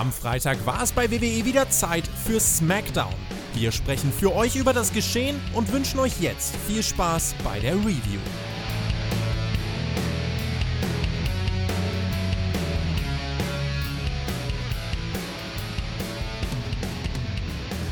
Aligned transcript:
Am 0.00 0.12
Freitag 0.12 0.64
war 0.64 0.82
es 0.82 0.92
bei 0.92 1.10
WWE 1.10 1.44
wieder 1.44 1.68
Zeit 1.68 2.06
für 2.06 2.40
SmackDown. 2.40 3.12
Wir 3.52 3.70
sprechen 3.70 4.10
für 4.10 4.34
euch 4.34 4.56
über 4.56 4.72
das 4.72 4.94
Geschehen 4.94 5.38
und 5.52 5.70
wünschen 5.74 6.00
euch 6.00 6.18
jetzt 6.22 6.56
viel 6.66 6.82
Spaß 6.82 7.34
bei 7.44 7.60
der 7.60 7.74
Review. 7.74 8.18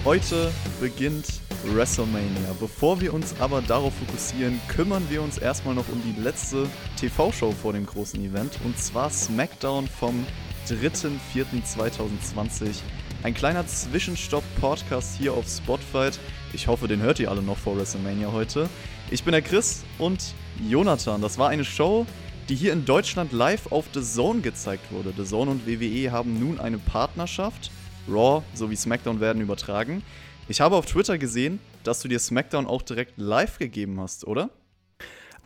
Heute 0.07 0.51
beginnt 0.81 1.27
WrestleMania. 1.63 2.55
Bevor 2.59 3.03
wir 3.03 3.13
uns 3.13 3.35
aber 3.39 3.61
darauf 3.61 3.93
fokussieren, 3.97 4.59
kümmern 4.69 5.05
wir 5.11 5.21
uns 5.21 5.37
erstmal 5.37 5.75
noch 5.75 5.91
um 5.91 6.01
die 6.03 6.19
letzte 6.19 6.71
TV-Show 6.99 7.53
vor 7.53 7.75
dem 7.75 7.85
großen 7.85 8.19
Event 8.25 8.59
und 8.65 8.79
zwar 8.79 9.11
SmackDown 9.11 9.87
vom 9.87 10.25
3.4.2020. 10.69 12.83
Ein 13.23 13.33
kleiner 13.33 13.67
Zwischenstopp-Podcast 13.67 15.17
hier 15.17 15.33
auf 15.33 15.49
Spotify. 15.49 16.11
Ich 16.53 16.69
hoffe, 16.69 16.89
den 16.89 17.01
hört 17.01 17.21
ihr 17.21 17.31
alle 17.31 17.41
noch 17.41 17.57
vor 17.57 17.79
WrestleMania 17.79 18.33
heute. 18.33 18.69
Ich 19.11 19.25
bin 19.25 19.33
der 19.33 19.41
Chris 19.41 19.85
und 19.99 20.35
Jonathan. 20.69 21.23
Das 21.23 21.39
war 21.39 21.49
eine 21.49 21.65
Show, 21.65 22.05
die 22.51 22.55
hier 22.55 22.75
in 22.75 22.85
Deutschland 22.85 23.33
live 23.33 23.73
auf 23.73 23.87
The 23.95 24.03
Zone 24.03 24.43
gezeigt 24.43 24.93
wurde. 24.93 25.15
The 25.17 25.25
Zone 25.25 25.53
und 25.53 25.67
WWE 25.67 26.13
haben 26.13 26.39
nun 26.39 26.61
eine 26.61 26.77
Partnerschaft. 26.77 27.71
Raw 28.07 28.43
sowie 28.53 28.77
SmackDown 28.77 29.21
werden 29.21 29.41
übertragen. 29.41 30.03
Ich 30.49 30.61
habe 30.61 30.77
auf 30.77 30.85
Twitter 30.85 31.17
gesehen, 31.17 31.61
dass 31.83 32.01
du 32.01 32.09
dir 32.09 32.19
SmackDown 32.19 32.67
auch 32.67 32.83
direkt 32.83 33.15
live 33.17 33.59
gegeben 33.59 33.99
hast, 34.01 34.27
oder? 34.27 34.51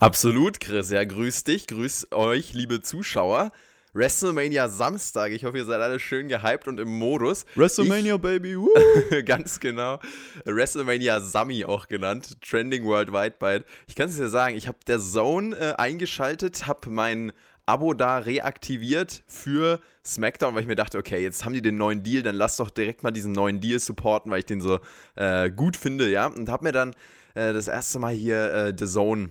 Absolut, 0.01 0.59
Chris. 0.59 0.91
Ja, 0.91 1.05
grüß 1.05 1.45
dich, 1.45 1.69
grüß 1.69 2.09
euch, 2.11 2.55
liebe 2.55 2.83
Zuschauer. 2.83 3.53
WrestleMania 3.95 4.71
Samstag. 4.71 5.33
Ich 5.33 5.45
hoffe, 5.45 5.59
ihr 5.59 5.65
seid 5.67 5.81
alle 5.83 6.01
schön 6.01 6.29
gehypt 6.29 6.67
und 6.67 6.81
im 6.81 6.89
Modus. 6.99 7.45
WrestleMania, 7.57 8.15
ich, 8.15 8.21
Baby. 8.23 8.57
ganz 9.27 9.61
genau. 9.61 10.01
WrestleMania 10.47 11.21
Sammy 11.21 11.67
auch 11.67 11.89
genannt. 11.89 12.39
Trending 12.41 12.85
worldwide 12.85 13.37
bald. 13.39 13.67
Ich 13.87 13.95
kann 13.95 14.09
es 14.09 14.17
dir 14.17 14.29
sagen, 14.29 14.57
ich 14.57 14.67
habe 14.67 14.79
der 14.87 14.99
Zone 14.99 15.55
äh, 15.57 15.75
eingeschaltet, 15.75 16.67
habe 16.67 16.89
mein 16.89 17.33
Abo 17.67 17.93
da 17.93 18.19
reaktiviert 18.19 19.25
für 19.27 19.81
SmackDown, 20.05 20.55
weil 20.55 20.63
ich 20.63 20.69
mir 20.69 20.75
dachte, 20.75 20.97
okay, 20.97 21.23
jetzt 21.23 21.45
haben 21.45 21.53
die 21.53 21.63
den 21.63 21.77
neuen 21.77 22.03
Deal, 22.03 22.23
dann 22.23 22.35
lass 22.35 22.57
doch 22.57 22.71
direkt 22.71 23.03
mal 23.03 23.11
diesen 23.11 23.33
neuen 23.33 23.61
Deal 23.61 23.79
supporten, 23.79 24.33
weil 24.33 24.41
ich 24.41 24.47
den 24.47 24.63
so 24.63 24.81
äh, 25.17 25.51
gut 25.51 25.77
finde, 25.77 26.11
ja. 26.11 26.27
Und 26.27 26.49
habe 26.49 26.65
mir 26.65 26.73
dann 26.73 26.95
äh, 27.35 27.53
das 27.53 27.69
erste 27.69 27.99
Mal 27.99 28.15
hier 28.15 28.53
äh, 28.53 28.75
The 28.77 28.87
Zone 28.87 29.31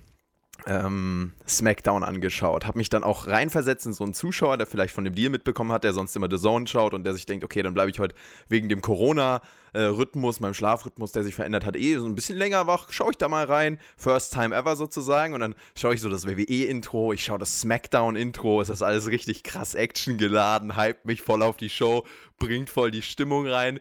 ähm, 0.68 1.34
SmackDown 1.48 2.04
angeschaut. 2.04 2.66
Habe 2.66 2.78
mich 2.78 2.90
dann 2.90 3.04
auch 3.04 3.28
reinversetzt 3.28 3.86
in 3.86 3.94
so 3.94 4.04
einen 4.04 4.14
Zuschauer, 4.14 4.58
der 4.58 4.68
vielleicht 4.68 4.94
von 4.94 5.04
dem 5.04 5.16
Deal 5.16 5.30
mitbekommen 5.30 5.72
hat, 5.72 5.84
der 5.84 5.94
sonst 5.94 6.16
immer 6.16 6.28
The 6.30 6.38
Zone 6.38 6.68
schaut 6.68 6.94
und 6.94 7.04
der 7.04 7.14
sich 7.14 7.26
denkt, 7.26 7.44
okay, 7.44 7.64
dann 7.64 7.74
bleibe 7.74 7.90
ich 7.90 8.00
heute 8.00 8.16
wegen 8.50 8.70
dem 8.70 8.82
Corona-Rhythmus, 8.82 10.40
meinem 10.40 10.54
Schlafrhythmus, 10.54 11.12
der 11.12 11.24
sich 11.24 11.36
verändert 11.36 11.66
hat, 11.66 11.76
eh 11.76 11.98
so 11.98 12.06
ein 12.06 12.16
bisschen 12.16 12.38
länger 12.38 12.68
wach. 12.68 12.92
Schaue 12.92 13.12
ich 13.12 13.18
da 13.18 13.28
mal 13.28 13.46
rein. 13.46 13.80
First 13.98 14.34
time 14.34 14.56
ever 14.56 14.76
sozusagen. 14.76 15.34
Und 15.34 15.40
dann 15.40 15.56
schaue 15.78 15.96
ich 15.96 16.02
so 16.02 16.10
das 16.10 16.28
WWE-Intro, 16.28 17.14
ich 17.14 17.24
schaue 17.24 17.40
das 17.40 17.62
SmackDown-Intro. 17.62 18.62
Ist 18.62 18.82
alles 18.82 19.08
richtig 19.08 19.44
krass 19.44 19.76
Action 19.76 20.18
geladen, 20.18 20.76
hype 20.76 21.06
mich 21.06 21.22
voll 21.22 21.42
auf 21.42 21.58
die 21.58 21.70
Show, 21.70 22.06
bringt 22.38 22.70
voll 22.70 22.92
die 22.92 23.02
Stimmung 23.02 23.48
rein. 23.48 23.80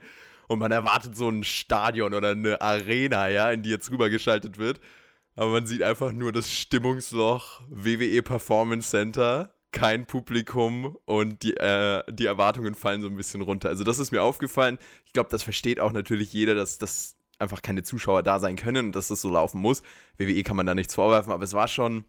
Und 0.49 0.59
man 0.59 0.73
erwartet 0.73 1.17
so 1.17 1.29
ein 1.29 1.45
Stadion 1.45 2.13
oder 2.13 2.31
eine 2.31 2.61
Arena, 2.61 3.29
ja, 3.29 3.53
in 3.53 3.63
die 3.63 3.71
jetzt 3.71 3.91
rübergeschaltet 3.93 4.59
wird 4.59 4.81
aber 5.37 5.51
man 5.51 5.67
sieht 5.67 5.83
einfach 5.83 6.13
nur 6.13 6.33
das 6.33 6.53
Stimmungsloch 6.53 7.63
WWE 7.69 8.23
Performance 8.23 8.91
Center, 8.91 9.55
kein 9.73 10.07
Publikum 10.07 10.97
und 11.05 11.43
die, 11.43 11.57
äh, 11.57 12.03
die 12.11 12.27
Erwartungen 12.27 12.75
fallen 12.75 13.03
so 13.03 13.09
ein 13.09 13.17
bisschen 13.17 13.41
runter. 13.41 13.69
Also 13.69 13.85
das 13.85 13.99
ist 13.99 14.11
mir 14.11 14.23
aufgefallen. 14.23 14.79
Ich 15.07 15.13
glaube, 15.13 15.31
das 15.31 15.43
versteht 15.43 15.81
auch 15.81 15.93
natürlich 15.93 16.33
jeder, 16.33 16.55
dass 16.55 16.79
das 16.79 17.17
einfach 17.39 17.63
keine 17.63 17.83
Zuschauer 17.83 18.23
da 18.23 18.39
sein 18.39 18.57
können 18.57 18.87
und 18.87 18.97
dass 18.97 19.09
das 19.09 19.21
so 19.21 19.31
laufen 19.31 19.61
muss. 19.61 19.83
WWE 20.19 20.43
kann 20.43 20.57
man 20.57 20.67
da 20.67 20.75
nichts 20.75 20.95
vorwerfen, 20.95 21.33
aber 21.33 21.45
es 21.45 21.55
war 21.55 21.69
schon 21.69 22.05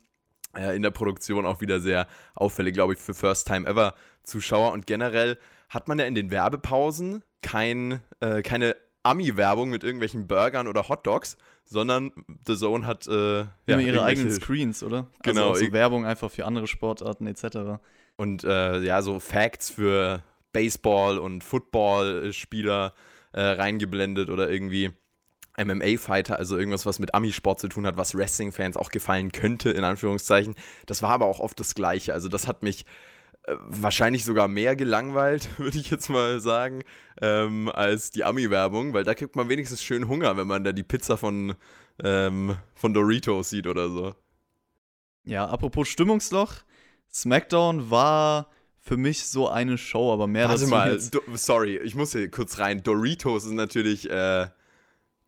äh, 0.56 0.76
in 0.76 0.82
der 0.82 0.92
Produktion 0.92 1.46
auch 1.46 1.62
wieder 1.62 1.80
sehr 1.80 2.08
auffällig, 2.36 2.74
glaube 2.74 2.94
ich, 2.94 3.00
für 3.00 3.14
First 3.14 3.48
Time 3.48 3.68
Ever 3.68 3.96
Zuschauer. 4.24 4.74
Und 4.74 4.88
generell 4.88 5.38
hat 5.70 5.88
man 5.88 6.00
ja 6.00 6.06
in 6.06 6.16
den 6.16 6.32
Werbepausen 6.32 7.24
kein, 7.42 8.02
äh, 8.20 8.42
keine 8.42 8.76
Ami-Werbung 9.04 9.70
mit 9.70 9.84
irgendwelchen 9.84 10.28
Burgern 10.28 10.68
oder 10.68 10.88
Hotdogs, 10.90 11.38
sondern 11.66 12.12
The 12.46 12.56
Zone 12.56 12.86
hat 12.86 13.08
äh, 13.08 13.40
ja, 13.40 13.80
ihre 13.80 14.04
eigenen 14.04 14.32
Screens, 14.32 14.84
oder? 14.84 14.98
Also 14.98 15.20
genau. 15.24 15.50
Also 15.52 15.66
so 15.66 15.72
Werbung 15.72 16.06
einfach 16.06 16.30
für 16.30 16.46
andere 16.46 16.68
Sportarten 16.68 17.28
etc. 17.28 17.82
Und 18.18 18.44
äh, 18.44 18.82
ja, 18.82 19.02
so 19.02 19.20
Facts 19.20 19.70
für 19.70 20.24
Baseball- 20.54 21.18
und 21.18 21.44
Football-Spieler 21.44 22.94
äh, 23.32 23.42
reingeblendet 23.42 24.30
oder 24.30 24.50
irgendwie 24.50 24.92
MMA-Fighter, 25.58 26.38
also 26.38 26.58
irgendwas, 26.58 26.86
was 26.86 27.00
mit 27.00 27.14
Ami-Sport 27.14 27.60
zu 27.60 27.68
tun 27.68 27.86
hat, 27.86 27.98
was 27.98 28.16
Wrestling-Fans 28.16 28.78
auch 28.78 28.90
gefallen 28.90 29.32
könnte, 29.32 29.70
in 29.72 29.84
Anführungszeichen. 29.84 30.56
Das 30.86 31.02
war 31.02 31.12
aber 31.12 31.26
auch 31.26 31.40
oft 31.40 31.60
das 31.60 31.76
Gleiche. 31.76 32.14
Also 32.14 32.30
das 32.30 32.48
hat 32.48 32.64
mich 32.64 32.86
wahrscheinlich 33.48 34.24
sogar 34.24 34.48
mehr 34.48 34.76
gelangweilt, 34.76 35.50
würde 35.58 35.78
ich 35.78 35.90
jetzt 35.90 36.10
mal 36.10 36.40
sagen, 36.40 36.84
ähm, 37.22 37.70
als 37.70 38.12
die 38.12 38.24
Ami-Werbung, 38.24 38.94
weil 38.94 39.04
da 39.04 39.14
kriegt 39.14 39.36
man 39.36 39.50
wenigstens 39.50 39.84
schön 39.84 40.08
Hunger, 40.08 40.38
wenn 40.38 40.48
man 40.48 40.64
da 40.64 40.72
die 40.72 40.84
Pizza 40.84 41.18
von, 41.18 41.56
ähm, 42.04 42.56
von 42.76 42.94
Doritos 42.94 43.50
sieht 43.50 43.68
oder 43.68 43.90
so. 43.90 44.16
Ja, 45.24 45.46
apropos 45.48 45.88
Stimmungsloch, 45.88 46.54
SmackDown 47.12 47.92
war 47.92 48.50
für 48.80 48.98
mich 48.98 49.26
so 49.26 49.48
eine 49.48 49.78
Show, 49.78 50.12
aber 50.12 50.26
mehr 50.26 50.50
Warte 50.50 50.66
mal, 50.68 51.00
sorry, 51.34 51.78
ich 51.78 51.94
muss 51.94 52.14
hier 52.14 52.30
kurz 52.32 52.58
rein. 52.58 52.82
Doritos 52.82 53.46
ist 53.46 53.52
natürlich, 53.52 54.10
äh, 54.10 54.48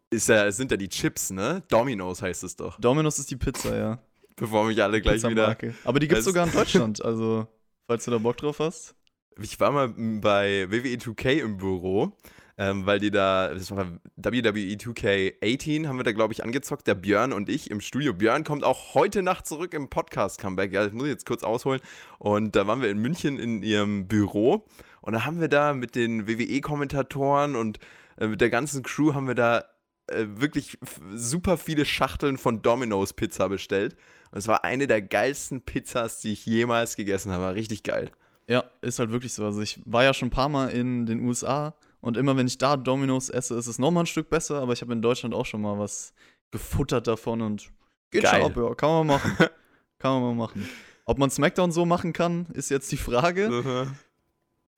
ist 0.09 0.29
ja, 0.29 0.51
sind 0.51 0.71
ja 0.71 0.77
die 0.77 0.89
Chips, 0.89 1.29
ne? 1.29 1.61
Domino's 1.67 2.21
heißt 2.21 2.43
es 2.43 2.55
doch. 2.55 2.79
Domino's 2.79 3.19
ist 3.19 3.29
die 3.29 3.35
Pizza, 3.35 3.77
ja. 3.77 3.99
Bevor 4.35 4.65
mich 4.65 4.81
alle 4.81 4.99
gleich 5.01 5.23
wieder. 5.23 5.55
Aber 5.83 5.99
die 5.99 6.07
gibt's 6.07 6.25
sogar 6.25 6.47
in 6.47 6.53
Deutschland, 6.53 7.05
also 7.05 7.47
falls 7.87 8.05
du 8.05 8.11
da 8.11 8.17
Bock 8.17 8.37
drauf 8.37 8.59
hast. 8.59 8.95
Ich 9.41 9.59
war 9.59 9.71
mal 9.71 9.89
bei 9.89 10.67
WWE 10.69 10.97
2K 10.97 11.39
im 11.39 11.57
Büro, 11.57 12.11
ähm, 12.57 12.85
weil 12.85 12.99
die 12.99 13.09
da, 13.09 13.53
das 13.53 13.71
war 13.71 13.99
WWE 14.15 14.75
2K18, 14.75 15.87
haben 15.87 15.97
wir 15.97 16.03
da, 16.03 16.11
glaube 16.11 16.33
ich, 16.33 16.43
angezockt, 16.43 16.85
der 16.85 16.95
Björn 16.95 17.33
und 17.33 17.49
ich 17.49 17.71
im 17.71 17.81
Studio. 17.81 18.13
Björn 18.13 18.43
kommt 18.43 18.63
auch 18.63 18.93
heute 18.93 19.23
Nacht 19.23 19.47
zurück 19.47 19.73
im 19.73 19.89
Podcast-Comeback. 19.89 20.71
Ja, 20.71 20.83
das 20.83 20.93
muss 20.93 21.05
ich 21.05 21.11
jetzt 21.11 21.25
kurz 21.25 21.43
ausholen. 21.43 21.81
Und 22.19 22.55
da 22.55 22.67
waren 22.67 22.81
wir 22.81 22.91
in 22.91 22.99
München 22.99 23.39
in 23.39 23.63
ihrem 23.63 24.07
Büro 24.07 24.65
und 25.01 25.13
da 25.13 25.25
haben 25.25 25.41
wir 25.41 25.49
da 25.49 25.73
mit 25.73 25.95
den 25.95 26.27
WWE-Kommentatoren 26.27 27.55
und 27.55 27.79
äh, 28.17 28.27
mit 28.27 28.39
der 28.39 28.49
ganzen 28.49 28.83
Crew 28.83 29.13
haben 29.13 29.27
wir 29.27 29.35
da 29.35 29.65
äh, 30.13 30.39
wirklich 30.39 30.77
super 31.13 31.57
viele 31.57 31.85
Schachteln 31.85 32.37
von 32.37 32.61
Domino's 32.61 33.13
Pizza 33.13 33.49
bestellt. 33.49 33.95
Und 34.31 34.37
es 34.39 34.47
war 34.47 34.63
eine 34.63 34.87
der 34.87 35.01
geilsten 35.01 35.61
Pizzas, 35.61 36.19
die 36.19 36.33
ich 36.33 36.45
jemals 36.45 36.95
gegessen 36.95 37.31
habe. 37.31 37.43
War 37.43 37.55
richtig 37.55 37.83
geil. 37.83 38.11
Ja, 38.47 38.63
ist 38.81 38.99
halt 38.99 39.11
wirklich 39.11 39.33
so. 39.33 39.45
Also 39.45 39.61
ich 39.61 39.79
war 39.85 40.03
ja 40.03 40.13
schon 40.13 40.27
ein 40.27 40.31
paar 40.31 40.49
Mal 40.49 40.69
in 40.69 41.05
den 41.05 41.25
USA 41.25 41.75
und 42.01 42.17
immer 42.17 42.35
wenn 42.35 42.47
ich 42.47 42.57
da 42.57 42.75
Domino's 42.75 43.29
esse, 43.29 43.55
ist 43.55 43.67
es 43.67 43.79
nochmal 43.79 44.03
ein 44.03 44.07
Stück 44.07 44.29
besser, 44.29 44.61
aber 44.61 44.73
ich 44.73 44.81
habe 44.81 44.91
in 44.91 45.01
Deutschland 45.01 45.33
auch 45.33 45.45
schon 45.45 45.61
mal 45.61 45.79
was 45.79 46.13
gefuttert 46.51 47.07
davon 47.07 47.41
und 47.41 47.71
geht 48.11 48.23
Geil. 48.23 48.41
schon 48.41 48.51
ab, 48.51 48.57
ja. 48.57 48.75
Kann 48.75 48.89
man 48.89 49.07
mal 49.07 49.13
machen. 49.13 49.37
kann 49.99 50.11
man 50.13 50.21
mal 50.21 50.35
machen. 50.35 50.67
Ob 51.05 51.17
man 51.17 51.29
SmackDown 51.29 51.71
so 51.71 51.85
machen 51.85 52.11
kann, 52.11 52.47
ist 52.53 52.69
jetzt 52.69 52.91
die 52.91 52.97
Frage. 52.97 53.87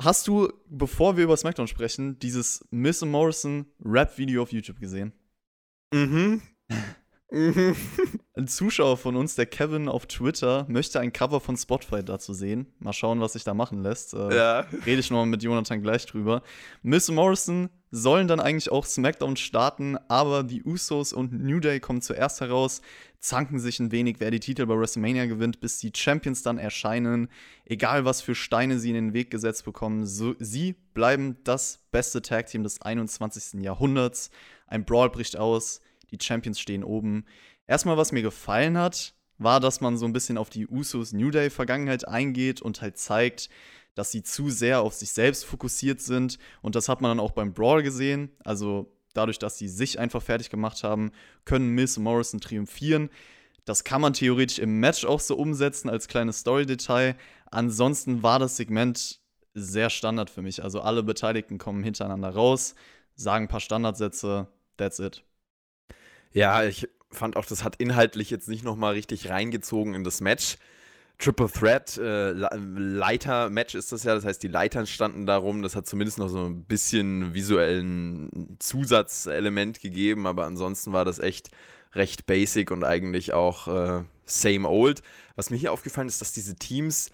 Hast 0.02 0.28
du, 0.28 0.52
bevor 0.68 1.18
wir 1.18 1.24
über 1.24 1.38
SmackDown 1.38 1.68
sprechen, 1.68 2.20
dieses 2.20 2.66
Miss 2.70 3.04
Morrison 3.04 3.66
Rap-Video 3.84 4.44
auf 4.44 4.52
YouTube 4.52 4.80
gesehen? 4.80 5.14
Mhm. 5.96 6.42
Mhm. 7.32 7.76
Ein 8.36 8.48
Zuschauer 8.48 8.98
von 8.98 9.16
uns, 9.16 9.36
der 9.36 9.46
Kevin 9.46 9.88
auf 9.88 10.06
Twitter, 10.06 10.66
möchte 10.68 11.00
ein 11.00 11.14
Cover 11.14 11.40
von 11.40 11.56
Spotify 11.58 12.04
dazu 12.04 12.34
sehen. 12.34 12.68
Mal 12.80 12.94
schauen, 12.94 13.22
was 13.22 13.34
sich 13.34 13.44
da 13.44 13.54
machen 13.54 13.82
lässt. 13.82 14.14
Äh, 14.14 14.36
ja. 14.36 14.60
Rede 14.86 15.00
ich 15.00 15.10
nochmal 15.10 15.26
mit 15.26 15.42
Jonathan 15.42 15.82
gleich 15.82 16.06
drüber. 16.06 16.44
Miss 16.82 17.10
Morrison 17.10 17.70
sollen 17.92 18.28
dann 18.28 18.42
eigentlich 18.42 18.72
auch 18.72 18.86
SmackDown 18.86 19.38
starten, 19.38 19.98
aber 20.10 20.44
die 20.44 20.64
Usos 20.64 21.14
und 21.14 21.32
New 21.32 21.60
Day 21.62 21.80
kommen 21.80 22.02
zuerst 22.02 22.42
heraus, 22.42 22.82
zanken 23.28 23.60
sich 23.60 23.80
ein 23.80 23.92
wenig, 23.92 24.18
wer 24.20 24.32
die 24.32 24.40
Titel 24.40 24.66
bei 24.66 24.78
WrestleMania 24.78 25.26
gewinnt, 25.26 25.60
bis 25.60 25.80
die 25.80 25.92
Champions 25.96 26.44
dann 26.44 26.58
erscheinen. 26.58 27.30
Egal, 27.66 28.06
was 28.06 28.22
für 28.22 28.36
Steine 28.36 28.80
sie 28.80 28.90
in 28.90 28.96
den 28.96 29.14
Weg 29.14 29.32
gesetzt 29.32 29.66
bekommen, 29.66 30.06
so, 30.06 30.36
sie 30.40 30.74
bleiben 30.94 31.38
das 31.44 31.80
beste 31.92 32.22
Tag-Team 32.22 32.64
des 32.64 32.82
21. 32.82 33.62
Jahrhunderts. 33.62 34.30
Ein 34.68 34.86
Brawl 34.86 35.10
bricht 35.10 35.38
aus 35.38 35.82
die 36.12 36.24
Champions 36.24 36.60
stehen 36.60 36.84
oben. 36.84 37.26
Erstmal, 37.68 37.98
was 37.98 38.12
mir 38.12 38.22
gefallen 38.22 38.78
hat, 38.78 39.14
war, 39.38 39.60
dass 39.60 39.82
man 39.82 39.98
so 39.98 40.06
ein 40.06 40.14
bisschen 40.14 40.38
auf 40.38 40.50
die 40.50 40.68
Usos 40.68 41.14
New 41.14 41.32
Day 41.32 41.50
Vergangenheit 41.50 42.08
eingeht 42.08 42.62
und 42.62 42.82
halt 42.82 42.98
zeigt, 42.98 43.50
dass 43.96 44.12
sie 44.12 44.24
zu 44.24 44.50
sehr 44.50 44.82
auf 44.82 44.94
sich 44.94 45.12
selbst 45.12 45.46
fokussiert 45.46 46.02
sind. 46.02 46.38
Und 46.62 46.76
das 46.76 46.90
hat 46.90 47.02
man 47.02 47.12
dann 47.12 47.20
auch 47.20 47.32
beim 47.32 47.54
Brawl 47.54 47.84
gesehen. 47.84 48.32
Also 48.44 48.92
dadurch, 49.16 49.40
dass 49.40 49.58
sie 49.58 49.68
sich 49.68 50.00
einfach 50.00 50.22
fertig 50.22 50.50
gemacht 50.50 50.84
haben, 50.84 51.12
können 51.46 51.70
Miss 51.70 51.98
Morrison 51.98 52.40
triumphieren. 52.40 53.10
Das 53.66 53.84
kann 53.84 54.02
man 54.02 54.14
theoretisch 54.14 54.60
im 54.60 54.80
Match 54.80 55.06
auch 55.06 55.20
so 55.20 55.36
umsetzen 55.36 55.90
als 55.90 56.08
kleines 56.08 56.40
Story-Detail. 56.40 57.16
Ansonsten 57.50 58.22
war 58.22 58.40
das 58.40 58.58
Segment 58.58 59.20
sehr 59.56 59.90
Standard 59.90 60.30
für 60.30 60.42
mich. 60.42 60.64
Also 60.64 60.82
alle 60.82 61.02
Beteiligten 61.02 61.58
kommen 61.58 61.84
hintereinander 61.84 62.30
raus, 62.30 62.76
sagen 63.16 63.46
ein 63.46 63.50
paar 63.50 63.62
Standardsätze, 63.62 64.48
that's 64.78 65.00
it. 65.00 65.24
Ja, 66.32 66.64
ich 66.64 66.88
fand 67.12 67.38
auch, 67.38 67.46
das 67.46 67.64
hat 67.64 67.78
inhaltlich 67.78 68.30
jetzt 68.30 68.50
nicht 68.50 68.64
nochmal 68.64 68.94
richtig 68.94 69.30
reingezogen 69.30 69.94
in 69.94 70.04
das 70.04 70.22
Match. 70.22 70.58
Triple 71.18 71.50
Threat, 71.50 71.98
äh, 71.98 72.32
Leiter-Match 72.32 73.76
ist 73.76 73.92
das 73.92 74.04
ja, 74.04 74.16
das 74.16 74.26
heißt, 74.26 74.44
die 74.44 74.48
Leitern 74.48 74.86
standen 74.86 75.26
darum. 75.26 75.62
Das 75.62 75.76
hat 75.76 75.88
zumindest 75.88 76.18
noch 76.18 76.30
so 76.30 76.46
ein 76.46 76.66
bisschen 76.66 77.34
visuellen 77.34 78.58
Zusatzelement 78.60 79.80
gegeben, 79.82 80.28
aber 80.28 80.46
ansonsten 80.46 80.94
war 80.94 81.06
das 81.06 81.20
echt 81.20 81.50
recht 81.94 82.26
basic 82.26 82.72
und 82.72 82.84
eigentlich 82.84 83.34
auch 83.34 83.68
äh, 83.68 84.04
same 84.26 84.68
old. 84.68 85.02
Was 85.36 85.50
mir 85.50 85.58
hier 85.58 85.72
aufgefallen 85.72 86.08
ist, 86.08 86.22
dass 86.22 86.34
diese 86.34 86.56
Teams 86.56 87.12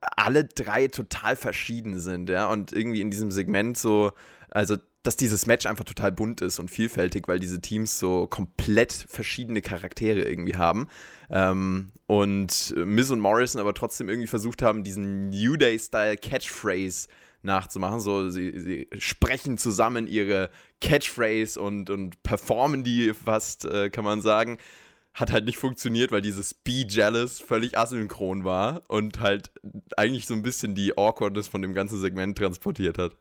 alle 0.00 0.44
drei 0.44 0.88
total 0.88 1.36
verschieden 1.36 2.00
sind, 2.00 2.28
ja, 2.28 2.46
und 2.50 2.72
irgendwie 2.72 3.00
in 3.00 3.10
diesem 3.10 3.30
Segment 3.30 3.78
so, 3.78 4.12
also 4.50 4.76
dass 5.06 5.16
dieses 5.16 5.46
Match 5.46 5.66
einfach 5.66 5.84
total 5.84 6.10
bunt 6.10 6.40
ist 6.40 6.58
und 6.58 6.68
vielfältig, 6.68 7.28
weil 7.28 7.38
diese 7.38 7.60
Teams 7.60 7.98
so 7.98 8.26
komplett 8.26 8.92
verschiedene 8.92 9.62
Charaktere 9.62 10.22
irgendwie 10.22 10.56
haben. 10.56 10.88
Ähm, 11.30 11.92
und 12.06 12.74
Miz 12.76 13.10
und 13.10 13.20
Morrison 13.20 13.60
aber 13.60 13.74
trotzdem 13.74 14.08
irgendwie 14.08 14.26
versucht 14.26 14.62
haben, 14.62 14.82
diesen 14.82 15.28
New 15.28 15.56
Day-Style 15.56 16.16
Catchphrase 16.16 17.08
nachzumachen. 17.42 18.00
So, 18.00 18.30
sie, 18.30 18.58
sie, 18.58 18.88
sprechen 18.98 19.58
zusammen 19.58 20.08
ihre 20.08 20.50
Catchphrase 20.80 21.60
und, 21.60 21.88
und 21.88 22.22
performen 22.24 22.82
die 22.82 23.14
fast, 23.14 23.64
äh, 23.64 23.90
kann 23.90 24.04
man 24.04 24.20
sagen. 24.20 24.58
Hat 25.14 25.32
halt 25.32 25.46
nicht 25.46 25.56
funktioniert, 25.56 26.12
weil 26.12 26.20
dieses 26.20 26.52
Be 26.52 26.84
Jealous 26.86 27.40
völlig 27.40 27.78
asynchron 27.78 28.44
war 28.44 28.82
und 28.88 29.20
halt 29.20 29.50
eigentlich 29.96 30.26
so 30.26 30.34
ein 30.34 30.42
bisschen 30.42 30.74
die 30.74 30.98
Awkwardness 30.98 31.48
von 31.48 31.62
dem 31.62 31.72
ganzen 31.74 31.98
Segment 32.00 32.36
transportiert 32.36 32.98
hat. 32.98 33.16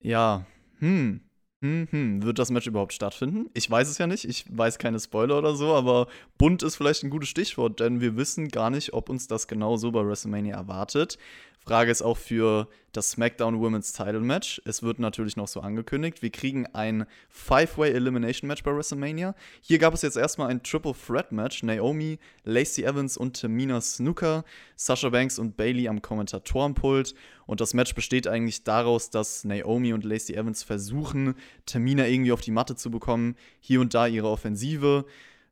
Ja, 0.00 0.46
hm. 0.82 1.20
Hm, 1.62 1.86
hm. 1.90 2.22
Wird 2.24 2.40
das 2.40 2.50
Match 2.50 2.66
überhaupt 2.66 2.92
stattfinden? 2.92 3.48
Ich 3.54 3.70
weiß 3.70 3.88
es 3.88 3.98
ja 3.98 4.08
nicht. 4.08 4.24
Ich 4.24 4.44
weiß 4.48 4.78
keine 4.78 4.98
Spoiler 4.98 5.38
oder 5.38 5.54
so, 5.54 5.74
aber 5.74 6.08
bunt 6.36 6.64
ist 6.64 6.74
vielleicht 6.74 7.04
ein 7.04 7.10
gutes 7.10 7.28
Stichwort, 7.28 7.78
denn 7.78 8.00
wir 8.00 8.16
wissen 8.16 8.48
gar 8.48 8.68
nicht, 8.68 8.92
ob 8.92 9.08
uns 9.08 9.28
das 9.28 9.46
genau 9.46 9.76
so 9.76 9.92
bei 9.92 10.04
WrestleMania 10.04 10.56
erwartet. 10.56 11.18
Frage 11.64 11.92
ist 11.92 12.02
auch 12.02 12.16
für 12.16 12.68
das 12.90 13.12
SmackDown 13.12 13.60
Women's 13.60 13.92
Title 13.92 14.20
Match. 14.20 14.60
Es 14.64 14.82
wird 14.82 14.98
natürlich 14.98 15.36
noch 15.36 15.46
so 15.46 15.60
angekündigt. 15.60 16.20
Wir 16.20 16.30
kriegen 16.30 16.66
ein 16.66 17.06
Five-Way 17.28 17.92
Elimination 17.92 18.48
Match 18.48 18.64
bei 18.64 18.74
WrestleMania. 18.74 19.36
Hier 19.60 19.78
gab 19.78 19.94
es 19.94 20.02
jetzt 20.02 20.16
erstmal 20.16 20.50
ein 20.50 20.64
Triple 20.64 20.92
Threat 20.92 21.30
Match. 21.30 21.62
Naomi, 21.62 22.18
Lacey 22.42 22.82
Evans 22.82 23.16
und 23.16 23.40
Tamina 23.40 23.80
Snooker, 23.80 24.44
Sasha 24.74 25.08
Banks 25.08 25.38
und 25.38 25.56
Bailey 25.56 25.86
am 25.86 26.02
Kommentatorenpult. 26.02 27.14
Und 27.46 27.60
das 27.60 27.74
Match 27.74 27.94
besteht 27.94 28.26
eigentlich 28.26 28.64
daraus, 28.64 29.10
dass 29.10 29.44
Naomi 29.44 29.92
und 29.92 30.04
Lacey 30.04 30.34
Evans 30.34 30.64
versuchen, 30.64 31.36
Tamina 31.64 32.08
irgendwie 32.08 32.32
auf 32.32 32.40
die 32.40 32.50
Matte 32.50 32.74
zu 32.74 32.90
bekommen. 32.90 33.36
Hier 33.60 33.80
und 33.80 33.94
da 33.94 34.08
ihre 34.08 34.28
Offensive. 34.28 35.04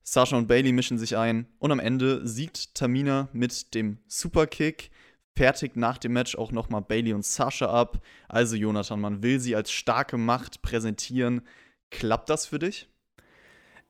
Sasha 0.03 0.37
und 0.37 0.49
Bailey 0.49 0.73
mischen 0.73 0.99
sich 0.99 1.17
ein 1.17 1.47
und 1.61 1.71
am 1.71 1.79
Ende 1.79 2.27
siegt 2.27 2.75
Tamina 2.75 3.29
mit 3.33 3.75
dem 3.75 3.99
Superkick 4.09 4.91
fertigt 5.41 5.75
nach 5.75 5.97
dem 5.97 6.13
Match 6.13 6.37
auch 6.37 6.53
nochmal 6.53 6.83
Bailey 6.83 7.15
und 7.15 7.25
Sasha 7.25 7.65
ab. 7.65 8.03
Also, 8.29 8.57
Jonathan, 8.57 9.01
man 9.01 9.23
will 9.23 9.41
sie 9.41 9.57
als 9.57 9.73
starke 9.73 10.19
Macht 10.19 10.61
präsentieren. 10.61 11.41
Klappt 11.91 12.29
das 12.29 12.45
für 12.45 12.59
dich? 12.59 12.91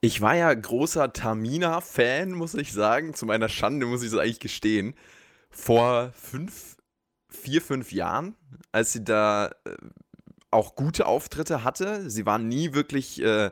Ich 0.00 0.20
war 0.20 0.36
ja 0.36 0.54
großer 0.54 1.12
Tamina-Fan, 1.12 2.30
muss 2.30 2.54
ich 2.54 2.72
sagen. 2.72 3.14
Zu 3.14 3.26
meiner 3.26 3.48
Schande 3.48 3.86
muss 3.86 4.02
ich 4.02 4.12
es 4.12 4.16
eigentlich 4.16 4.38
gestehen. 4.38 4.94
Vor 5.50 6.12
fünf, 6.14 6.76
vier, 7.28 7.60
fünf 7.60 7.90
Jahren, 7.90 8.36
als 8.70 8.92
sie 8.92 9.02
da 9.02 9.50
äh, 9.64 9.76
auch 10.52 10.76
gute 10.76 11.06
Auftritte 11.06 11.64
hatte. 11.64 12.08
Sie 12.08 12.26
war 12.26 12.38
nie 12.38 12.74
wirklich 12.74 13.20
äh, 13.20 13.46
äh 13.46 13.50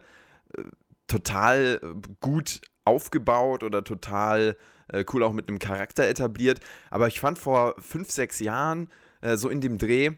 total 1.08 1.80
gut 2.20 2.60
aufgebaut 2.84 3.64
oder 3.64 3.82
total 3.82 4.56
äh, 4.92 5.04
cool 5.12 5.22
auch 5.22 5.32
mit 5.32 5.48
einem 5.48 5.58
Charakter 5.58 6.06
etabliert. 6.06 6.60
Aber 6.90 7.08
ich 7.08 7.20
fand 7.20 7.38
vor 7.38 7.74
fünf, 7.78 8.10
sechs 8.10 8.40
Jahren, 8.40 8.88
äh, 9.20 9.36
so 9.36 9.48
in 9.48 9.60
dem 9.60 9.78
Dreh, 9.78 10.12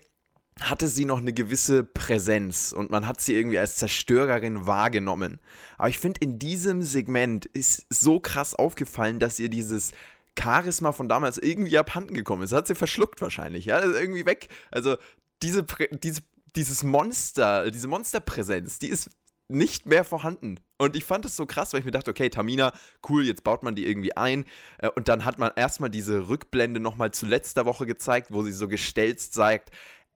hatte 0.61 0.89
sie 0.89 1.05
noch 1.05 1.19
eine 1.19 1.33
gewisse 1.33 1.85
Präsenz 1.85 2.73
und 2.73 2.91
man 2.91 3.07
hat 3.07 3.21
sie 3.21 3.35
irgendwie 3.35 3.59
als 3.59 3.77
Zerstörerin 3.77 4.67
wahrgenommen. 4.67 5.41
Aber 5.79 5.89
ich 5.89 5.99
finde, 5.99 6.21
in 6.21 6.39
diesem 6.39 6.83
Segment 6.83 7.47
ist 7.47 7.87
so 7.89 8.21
krass 8.21 8.55
aufgefallen, 8.55 9.19
dass 9.21 9.39
ihr 9.39 9.49
dieses 9.49 9.93
Charisma 10.39 10.93
von 10.93 11.09
damals 11.09 11.39
irgendwie 11.39 11.79
abhanden 11.79 12.15
gekommen 12.15 12.43
ist. 12.43 12.53
Das 12.53 12.59
hat 12.59 12.67
sie 12.67 12.75
verschluckt 12.75 13.21
wahrscheinlich, 13.21 13.65
ja, 13.65 13.79
ist 13.79 13.99
irgendwie 13.99 14.27
weg. 14.27 14.49
Also 14.71 14.97
diese, 15.43 15.65
diese, 16.03 16.21
dieses 16.57 16.83
Monster, 16.83 17.71
diese 17.71 17.89
Monsterpräsenz, 17.89 18.79
die 18.79 18.89
ist 18.89 19.11
nicht 19.49 19.87
mehr 19.87 20.05
vorhanden. 20.05 20.61
Und 20.81 20.97
ich 20.97 21.05
fand 21.05 21.27
es 21.27 21.37
so 21.37 21.45
krass, 21.45 21.75
weil 21.75 21.81
ich 21.81 21.85
mir 21.85 21.91
dachte, 21.91 22.11
okay, 22.11 22.31
Tamina, 22.31 22.73
cool, 23.07 23.27
jetzt 23.27 23.45
baut 23.45 23.63
man 23.63 23.75
die 23.75 23.87
irgendwie 23.87 24.17
ein. 24.17 24.47
Äh, 24.79 24.89
und 24.89 25.09
dann 25.09 25.27
hat 25.27 25.39
man 25.39 25.53
erstmal 25.55 25.91
diese 25.91 26.31
Rückblende 26.31 26.81
nochmal 26.81 27.11
zu 27.11 27.27
letzter 27.27 27.67
Woche 27.67 27.85
gezeigt, 27.85 28.29
wo 28.31 28.43
sie 28.43 28.53
so 28.53 28.67
gestellt 28.67 29.21
sagt, 29.21 29.71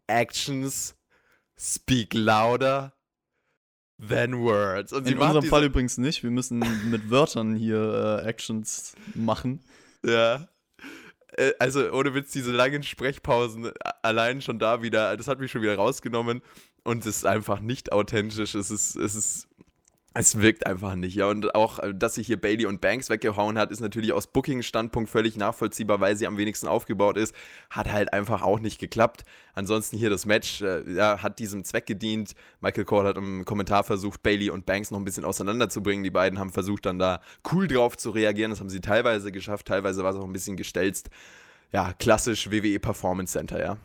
Actions 0.06 0.96
speak 1.58 2.14
louder 2.14 2.94
than 4.08 4.40
words. 4.40 4.94
Und 4.94 5.06
In 5.06 5.18
unserem 5.18 5.44
Fall 5.44 5.64
übrigens 5.64 5.98
nicht. 5.98 6.22
Wir 6.22 6.30
müssen 6.30 6.60
mit 6.90 7.10
Wörtern 7.10 7.56
hier 7.56 8.22
äh, 8.24 8.26
Actions 8.26 8.94
machen. 9.14 9.60
Ja. 10.02 10.48
Äh, 11.36 11.52
also 11.58 11.92
ohne 11.92 12.14
Witz, 12.14 12.32
diese 12.32 12.52
langen 12.52 12.82
Sprechpausen 12.82 13.70
allein 14.02 14.40
schon 14.40 14.58
da 14.58 14.80
wieder, 14.80 15.14
das 15.18 15.28
hat 15.28 15.40
mich 15.40 15.50
schon 15.50 15.60
wieder 15.60 15.76
rausgenommen 15.76 16.40
und 16.84 17.04
es 17.04 17.16
ist 17.16 17.26
einfach 17.26 17.60
nicht 17.60 17.92
authentisch. 17.92 18.54
Es 18.54 18.70
ist, 18.70 18.96
es 18.96 19.14
ist, 19.14 19.48
es 20.16 20.40
wirkt 20.40 20.64
einfach 20.66 20.94
nicht. 20.94 21.16
Ja, 21.16 21.26
und 21.26 21.56
auch, 21.56 21.80
äh, 21.80 21.92
dass 21.92 22.14
sich 22.14 22.28
hier 22.28 22.40
Bailey 22.40 22.66
und 22.66 22.80
Banks 22.80 23.10
weggehauen 23.10 23.58
hat, 23.58 23.72
ist 23.72 23.80
natürlich 23.80 24.12
aus 24.12 24.28
Booking-Standpunkt 24.28 25.10
völlig 25.10 25.36
nachvollziehbar, 25.36 26.00
weil 26.00 26.16
sie 26.16 26.28
am 26.28 26.38
wenigsten 26.38 26.68
aufgebaut 26.68 27.16
ist. 27.16 27.34
Hat 27.68 27.90
halt 27.90 28.12
einfach 28.12 28.42
auch 28.42 28.60
nicht 28.60 28.78
geklappt. 28.78 29.24
Ansonsten 29.54 29.96
hier 29.96 30.10
das 30.10 30.24
Match 30.24 30.62
äh, 30.62 30.88
ja, 30.94 31.20
hat 31.20 31.40
diesem 31.40 31.64
Zweck 31.64 31.86
gedient. 31.86 32.36
Michael 32.60 32.84
Cole 32.84 33.08
hat 33.08 33.16
im 33.16 33.44
Kommentar 33.44 33.82
versucht, 33.82 34.22
Bailey 34.22 34.50
und 34.50 34.66
Banks 34.66 34.92
noch 34.92 34.98
ein 34.98 35.04
bisschen 35.04 35.24
auseinanderzubringen. 35.24 36.04
Die 36.04 36.10
beiden 36.10 36.38
haben 36.38 36.52
versucht, 36.52 36.86
dann 36.86 37.00
da 37.00 37.20
cool 37.52 37.66
drauf 37.66 37.96
zu 37.96 38.10
reagieren. 38.10 38.52
Das 38.52 38.60
haben 38.60 38.70
sie 38.70 38.80
teilweise 38.80 39.32
geschafft, 39.32 39.66
teilweise 39.66 40.04
war 40.04 40.12
es 40.12 40.16
auch 40.16 40.24
ein 40.24 40.32
bisschen 40.32 40.56
gestelzt. 40.56 41.10
Ja, 41.72 41.92
klassisch 41.92 42.52
WWE 42.52 42.78
Performance 42.78 43.32
Center, 43.32 43.60
ja. 43.60 43.78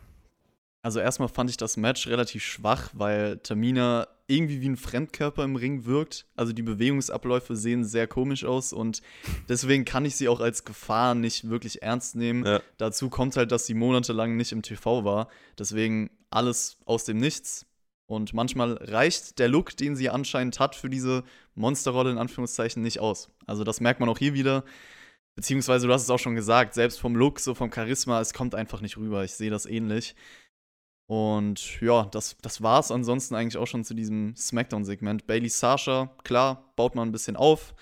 Also 0.82 1.00
erstmal 1.00 1.28
fand 1.28 1.50
ich 1.50 1.56
das 1.56 1.76
Match 1.76 2.06
relativ 2.06 2.44
schwach, 2.44 2.90
weil 2.92 3.38
Tamina 3.38 4.06
irgendwie 4.30 4.60
wie 4.60 4.68
ein 4.68 4.76
Fremdkörper 4.76 5.44
im 5.44 5.56
Ring 5.56 5.84
wirkt. 5.84 6.26
Also 6.36 6.52
die 6.52 6.62
Bewegungsabläufe 6.62 7.56
sehen 7.56 7.84
sehr 7.84 8.06
komisch 8.06 8.44
aus 8.44 8.72
und 8.72 9.02
deswegen 9.48 9.84
kann 9.84 10.04
ich 10.04 10.16
sie 10.16 10.28
auch 10.28 10.40
als 10.40 10.64
Gefahr 10.64 11.14
nicht 11.14 11.50
wirklich 11.50 11.82
ernst 11.82 12.16
nehmen. 12.16 12.46
Ja. 12.46 12.62
Dazu 12.78 13.10
kommt 13.10 13.36
halt, 13.36 13.52
dass 13.52 13.66
sie 13.66 13.74
monatelang 13.74 14.36
nicht 14.36 14.52
im 14.52 14.62
TV 14.62 15.04
war. 15.04 15.28
Deswegen 15.58 16.10
alles 16.30 16.78
aus 16.86 17.04
dem 17.04 17.18
Nichts. 17.18 17.66
Und 18.06 18.34
manchmal 18.34 18.72
reicht 18.72 19.38
der 19.38 19.48
Look, 19.48 19.76
den 19.76 19.94
sie 19.94 20.10
anscheinend 20.10 20.58
hat, 20.58 20.74
für 20.74 20.90
diese 20.90 21.22
Monsterrolle 21.54 22.10
in 22.10 22.18
Anführungszeichen 22.18 22.82
nicht 22.82 22.98
aus. 22.98 23.30
Also 23.46 23.62
das 23.62 23.80
merkt 23.80 24.00
man 24.00 24.08
auch 24.08 24.18
hier 24.18 24.34
wieder. 24.34 24.64
Beziehungsweise, 25.36 25.86
du 25.86 25.92
hast 25.92 26.02
es 26.02 26.10
auch 26.10 26.18
schon 26.18 26.34
gesagt, 26.34 26.74
selbst 26.74 26.98
vom 26.98 27.14
Look, 27.14 27.38
so 27.38 27.54
vom 27.54 27.72
Charisma, 27.72 28.20
es 28.20 28.34
kommt 28.34 28.54
einfach 28.54 28.80
nicht 28.80 28.96
rüber. 28.96 29.22
Ich 29.24 29.34
sehe 29.34 29.50
das 29.50 29.64
ähnlich. 29.64 30.16
Und 31.10 31.80
ja, 31.80 32.04
das, 32.04 32.36
das 32.40 32.62
war 32.62 32.78
es 32.78 32.92
ansonsten 32.92 33.34
eigentlich 33.34 33.56
auch 33.56 33.66
schon 33.66 33.82
zu 33.82 33.94
diesem 33.94 34.36
Smackdown-Segment. 34.36 35.26
Bailey 35.26 35.48
Sasha, 35.48 36.14
klar, 36.22 36.72
baut 36.76 36.94
man 36.94 37.08
ein 37.08 37.10
bisschen 37.10 37.34
auf. 37.34 37.74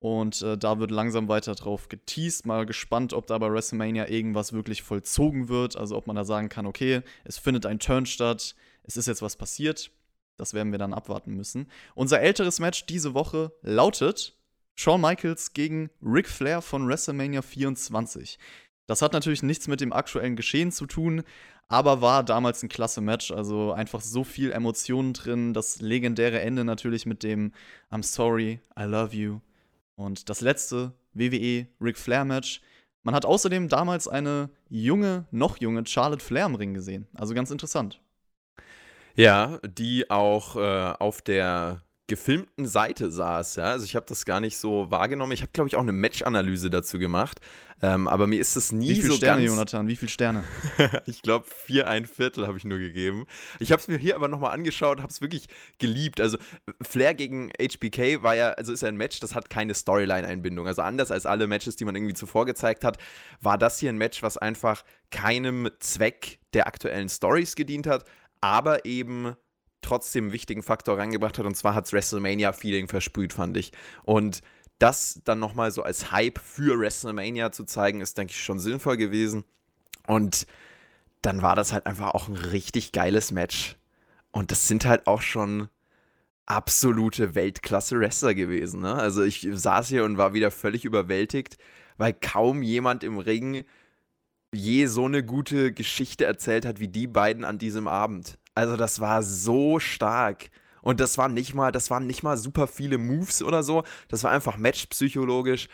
Und 0.00 0.42
äh, 0.42 0.58
da 0.58 0.78
wird 0.78 0.90
langsam 0.90 1.28
weiter 1.28 1.54
drauf 1.54 1.88
geteased. 1.88 2.44
Mal 2.44 2.66
gespannt, 2.66 3.14
ob 3.14 3.26
da 3.26 3.38
bei 3.38 3.50
WrestleMania 3.50 4.10
irgendwas 4.10 4.52
wirklich 4.52 4.82
vollzogen 4.82 5.48
wird. 5.48 5.78
Also 5.78 5.96
ob 5.96 6.06
man 6.06 6.16
da 6.16 6.26
sagen 6.26 6.50
kann, 6.50 6.66
okay, 6.66 7.00
es 7.24 7.38
findet 7.38 7.64
ein 7.64 7.78
Turn 7.78 8.04
statt, 8.04 8.54
es 8.82 8.98
ist 8.98 9.06
jetzt 9.06 9.22
was 9.22 9.36
passiert. 9.36 9.90
Das 10.36 10.52
werden 10.52 10.70
wir 10.70 10.78
dann 10.78 10.92
abwarten 10.92 11.32
müssen. 11.32 11.70
Unser 11.94 12.20
älteres 12.20 12.60
Match 12.60 12.84
diese 12.84 13.14
Woche 13.14 13.50
lautet 13.62 14.36
Shawn 14.74 15.00
Michaels 15.00 15.54
gegen 15.54 15.88
Ric 16.02 16.28
Flair 16.28 16.60
von 16.60 16.86
WrestleMania 16.86 17.40
24. 17.40 18.38
Das 18.88 19.02
hat 19.02 19.12
natürlich 19.12 19.42
nichts 19.42 19.68
mit 19.68 19.82
dem 19.82 19.92
aktuellen 19.92 20.34
Geschehen 20.34 20.72
zu 20.72 20.86
tun, 20.86 21.22
aber 21.68 22.00
war 22.00 22.24
damals 22.24 22.62
ein 22.62 22.70
klasse 22.70 23.02
Match. 23.02 23.30
Also 23.30 23.72
einfach 23.72 24.00
so 24.00 24.24
viel 24.24 24.50
Emotionen 24.50 25.12
drin. 25.12 25.52
Das 25.52 25.82
legendäre 25.82 26.40
Ende 26.40 26.64
natürlich 26.64 27.04
mit 27.04 27.22
dem 27.22 27.52
I'm 27.92 28.02
sorry, 28.02 28.60
I 28.78 28.84
love 28.84 29.14
you. 29.14 29.40
Und 29.94 30.30
das 30.30 30.40
letzte 30.40 30.94
WWE 31.12 31.66
Ric 31.80 31.98
Flair 31.98 32.24
Match. 32.24 32.62
Man 33.02 33.14
hat 33.14 33.26
außerdem 33.26 33.68
damals 33.68 34.08
eine 34.08 34.48
junge, 34.70 35.26
noch 35.30 35.58
junge 35.58 35.86
Charlotte 35.86 36.24
Flair 36.24 36.46
im 36.46 36.54
Ring 36.54 36.72
gesehen. 36.72 37.06
Also 37.12 37.34
ganz 37.34 37.50
interessant. 37.50 38.00
Ja, 39.16 39.58
die 39.66 40.10
auch 40.10 40.56
äh, 40.56 40.94
auf 40.98 41.20
der 41.20 41.82
gefilmten 42.08 42.66
Seite 42.66 43.10
saß. 43.10 43.56
Ja? 43.56 43.64
Also 43.64 43.84
ich 43.84 43.94
habe 43.94 44.06
das 44.08 44.24
gar 44.24 44.40
nicht 44.40 44.58
so 44.58 44.90
wahrgenommen. 44.90 45.32
Ich 45.32 45.42
habe, 45.42 45.52
glaube 45.52 45.68
ich, 45.68 45.76
auch 45.76 45.82
eine 45.82 45.92
Match-Analyse 45.92 46.70
dazu 46.70 46.98
gemacht. 46.98 47.40
Ähm, 47.80 48.08
aber 48.08 48.26
mir 48.26 48.40
ist 48.40 48.56
es 48.56 48.72
nie 48.72 48.88
so 48.88 48.96
Wie 48.96 49.02
viele 49.02 49.14
Sterne, 49.14 49.44
Jonathan? 49.44 49.86
Wie 49.86 49.94
viele 49.94 50.10
Sterne? 50.10 50.42
ich 51.06 51.22
glaube, 51.22 51.46
vier, 51.48 51.86
ein 51.86 52.06
Viertel 52.06 52.48
habe 52.48 52.58
ich 52.58 52.64
nur 52.64 52.78
gegeben. 52.78 53.26
Ich 53.60 53.70
habe 53.70 53.80
es 53.80 53.86
mir 53.86 53.98
hier 53.98 54.16
aber 54.16 54.26
nochmal 54.26 54.52
angeschaut, 54.52 54.98
habe 54.98 55.12
es 55.12 55.20
wirklich 55.20 55.46
geliebt. 55.78 56.20
Also 56.20 56.38
Flair 56.82 57.14
gegen 57.14 57.50
HBK 57.60 58.22
war 58.22 58.34
ja, 58.34 58.50
also 58.50 58.72
ist 58.72 58.82
ja 58.82 58.88
ein 58.88 58.96
Match, 58.96 59.20
das 59.20 59.36
hat 59.36 59.48
keine 59.48 59.74
Storyline-Einbindung. 59.74 60.66
Also 60.66 60.82
anders 60.82 61.12
als 61.12 61.24
alle 61.24 61.46
Matches, 61.46 61.76
die 61.76 61.84
man 61.84 61.94
irgendwie 61.94 62.14
zuvor 62.14 62.46
gezeigt 62.46 62.82
hat, 62.82 62.98
war 63.40 63.58
das 63.58 63.78
hier 63.78 63.90
ein 63.90 63.98
Match, 63.98 64.22
was 64.22 64.38
einfach 64.38 64.82
keinem 65.10 65.70
Zweck 65.78 66.40
der 66.54 66.66
aktuellen 66.66 67.08
Stories 67.08 67.54
gedient 67.54 67.86
hat, 67.86 68.04
aber 68.40 68.84
eben 68.86 69.36
trotzdem 69.80 70.24
einen 70.24 70.32
wichtigen 70.32 70.62
Faktor 70.62 70.98
reingebracht 70.98 71.38
hat. 71.38 71.46
Und 71.46 71.56
zwar 71.56 71.74
hat 71.74 71.86
es 71.86 71.92
WrestleMania-Feeling 71.92 72.88
versprüht, 72.88 73.32
fand 73.32 73.56
ich. 73.56 73.72
Und 74.04 74.40
das 74.78 75.20
dann 75.24 75.38
nochmal 75.38 75.70
so 75.70 75.82
als 75.82 76.12
Hype 76.12 76.38
für 76.38 76.78
WrestleMania 76.78 77.52
zu 77.52 77.64
zeigen, 77.64 78.00
ist, 78.00 78.16
denke 78.18 78.32
ich, 78.32 78.42
schon 78.42 78.60
sinnvoll 78.60 78.96
gewesen. 78.96 79.44
Und 80.06 80.46
dann 81.22 81.42
war 81.42 81.56
das 81.56 81.72
halt 81.72 81.86
einfach 81.86 82.14
auch 82.14 82.28
ein 82.28 82.36
richtig 82.36 82.92
geiles 82.92 83.32
Match. 83.32 83.76
Und 84.30 84.50
das 84.50 84.68
sind 84.68 84.84
halt 84.86 85.06
auch 85.06 85.22
schon 85.22 85.68
absolute 86.46 87.34
Weltklasse-Wrestler 87.34 88.34
gewesen. 88.34 88.80
Ne? 88.80 88.94
Also 88.94 89.22
ich 89.22 89.46
saß 89.50 89.88
hier 89.88 90.04
und 90.04 90.16
war 90.16 90.32
wieder 90.32 90.50
völlig 90.50 90.84
überwältigt, 90.84 91.58
weil 91.98 92.14
kaum 92.14 92.62
jemand 92.62 93.04
im 93.04 93.18
Ring 93.18 93.64
je 94.54 94.86
so 94.86 95.04
eine 95.04 95.22
gute 95.22 95.72
Geschichte 95.72 96.24
erzählt 96.24 96.64
hat 96.64 96.80
wie 96.80 96.88
die 96.88 97.06
beiden 97.06 97.44
an 97.44 97.58
diesem 97.58 97.86
Abend. 97.86 98.38
Also 98.58 98.76
das 98.76 98.98
war 98.98 99.22
so 99.22 99.78
stark. 99.78 100.50
Und 100.82 100.98
das 100.98 101.16
waren 101.16 101.32
nicht 101.32 101.54
mal, 101.54 101.70
das 101.70 101.90
waren 101.90 102.08
nicht 102.08 102.24
mal 102.24 102.36
super 102.36 102.66
viele 102.66 102.98
Moves 102.98 103.40
oder 103.40 103.62
so. 103.62 103.84
Das 104.08 104.24
war 104.24 104.32
einfach 104.32 104.56
matchpsychologisch 104.56 105.68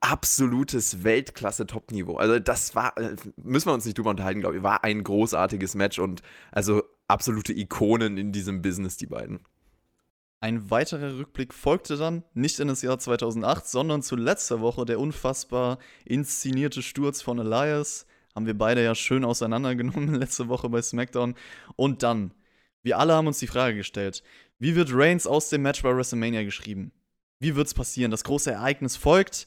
absolutes 0.00 1.04
Weltklasse-Top-Niveau. 1.04 2.16
Also 2.16 2.38
das 2.38 2.74
war, 2.74 2.96
äh, 2.96 3.14
müssen 3.36 3.68
wir 3.68 3.74
uns 3.74 3.84
nicht 3.84 3.98
drüber 3.98 4.08
unterhalten, 4.08 4.40
glaube 4.40 4.56
ich, 4.56 4.62
war 4.62 4.84
ein 4.84 5.04
großartiges 5.04 5.74
Match 5.74 5.98
und 5.98 6.22
also 6.50 6.82
absolute 7.08 7.52
Ikonen 7.52 8.16
in 8.16 8.32
diesem 8.32 8.62
Business, 8.62 8.96
die 8.96 9.06
beiden. 9.06 9.40
Ein 10.40 10.70
weiterer 10.70 11.18
Rückblick 11.18 11.52
folgte 11.52 11.98
dann, 11.98 12.22
nicht 12.32 12.58
in 12.58 12.68
das 12.68 12.80
Jahr 12.80 12.98
2008, 12.98 13.68
sondern 13.68 14.02
zu 14.02 14.16
letzter 14.16 14.60
Woche 14.60 14.86
der 14.86 14.98
unfassbar 14.98 15.78
inszenierte 16.06 16.80
Sturz 16.80 17.20
von 17.20 17.38
Elias. 17.38 18.06
Haben 18.38 18.46
wir 18.46 18.56
beide 18.56 18.84
ja 18.84 18.94
schön 18.94 19.24
auseinandergenommen 19.24 20.14
letzte 20.20 20.46
Woche 20.46 20.68
bei 20.68 20.80
SmackDown. 20.80 21.34
Und 21.74 22.04
dann 22.04 22.30
wir 22.82 22.98
alle 22.98 23.14
haben 23.14 23.26
uns 23.26 23.38
die 23.38 23.46
Frage 23.48 23.76
gestellt, 23.76 24.22
wie 24.58 24.76
wird 24.76 24.90
Reigns 24.92 25.26
aus 25.26 25.50
dem 25.50 25.62
Match 25.62 25.82
bei 25.82 25.94
WrestleMania 25.94 26.44
geschrieben? 26.44 26.92
Wie 27.40 27.56
wird's 27.56 27.74
passieren? 27.74 28.10
Das 28.10 28.24
große 28.24 28.50
Ereignis 28.50 28.96
folgt. 28.96 29.46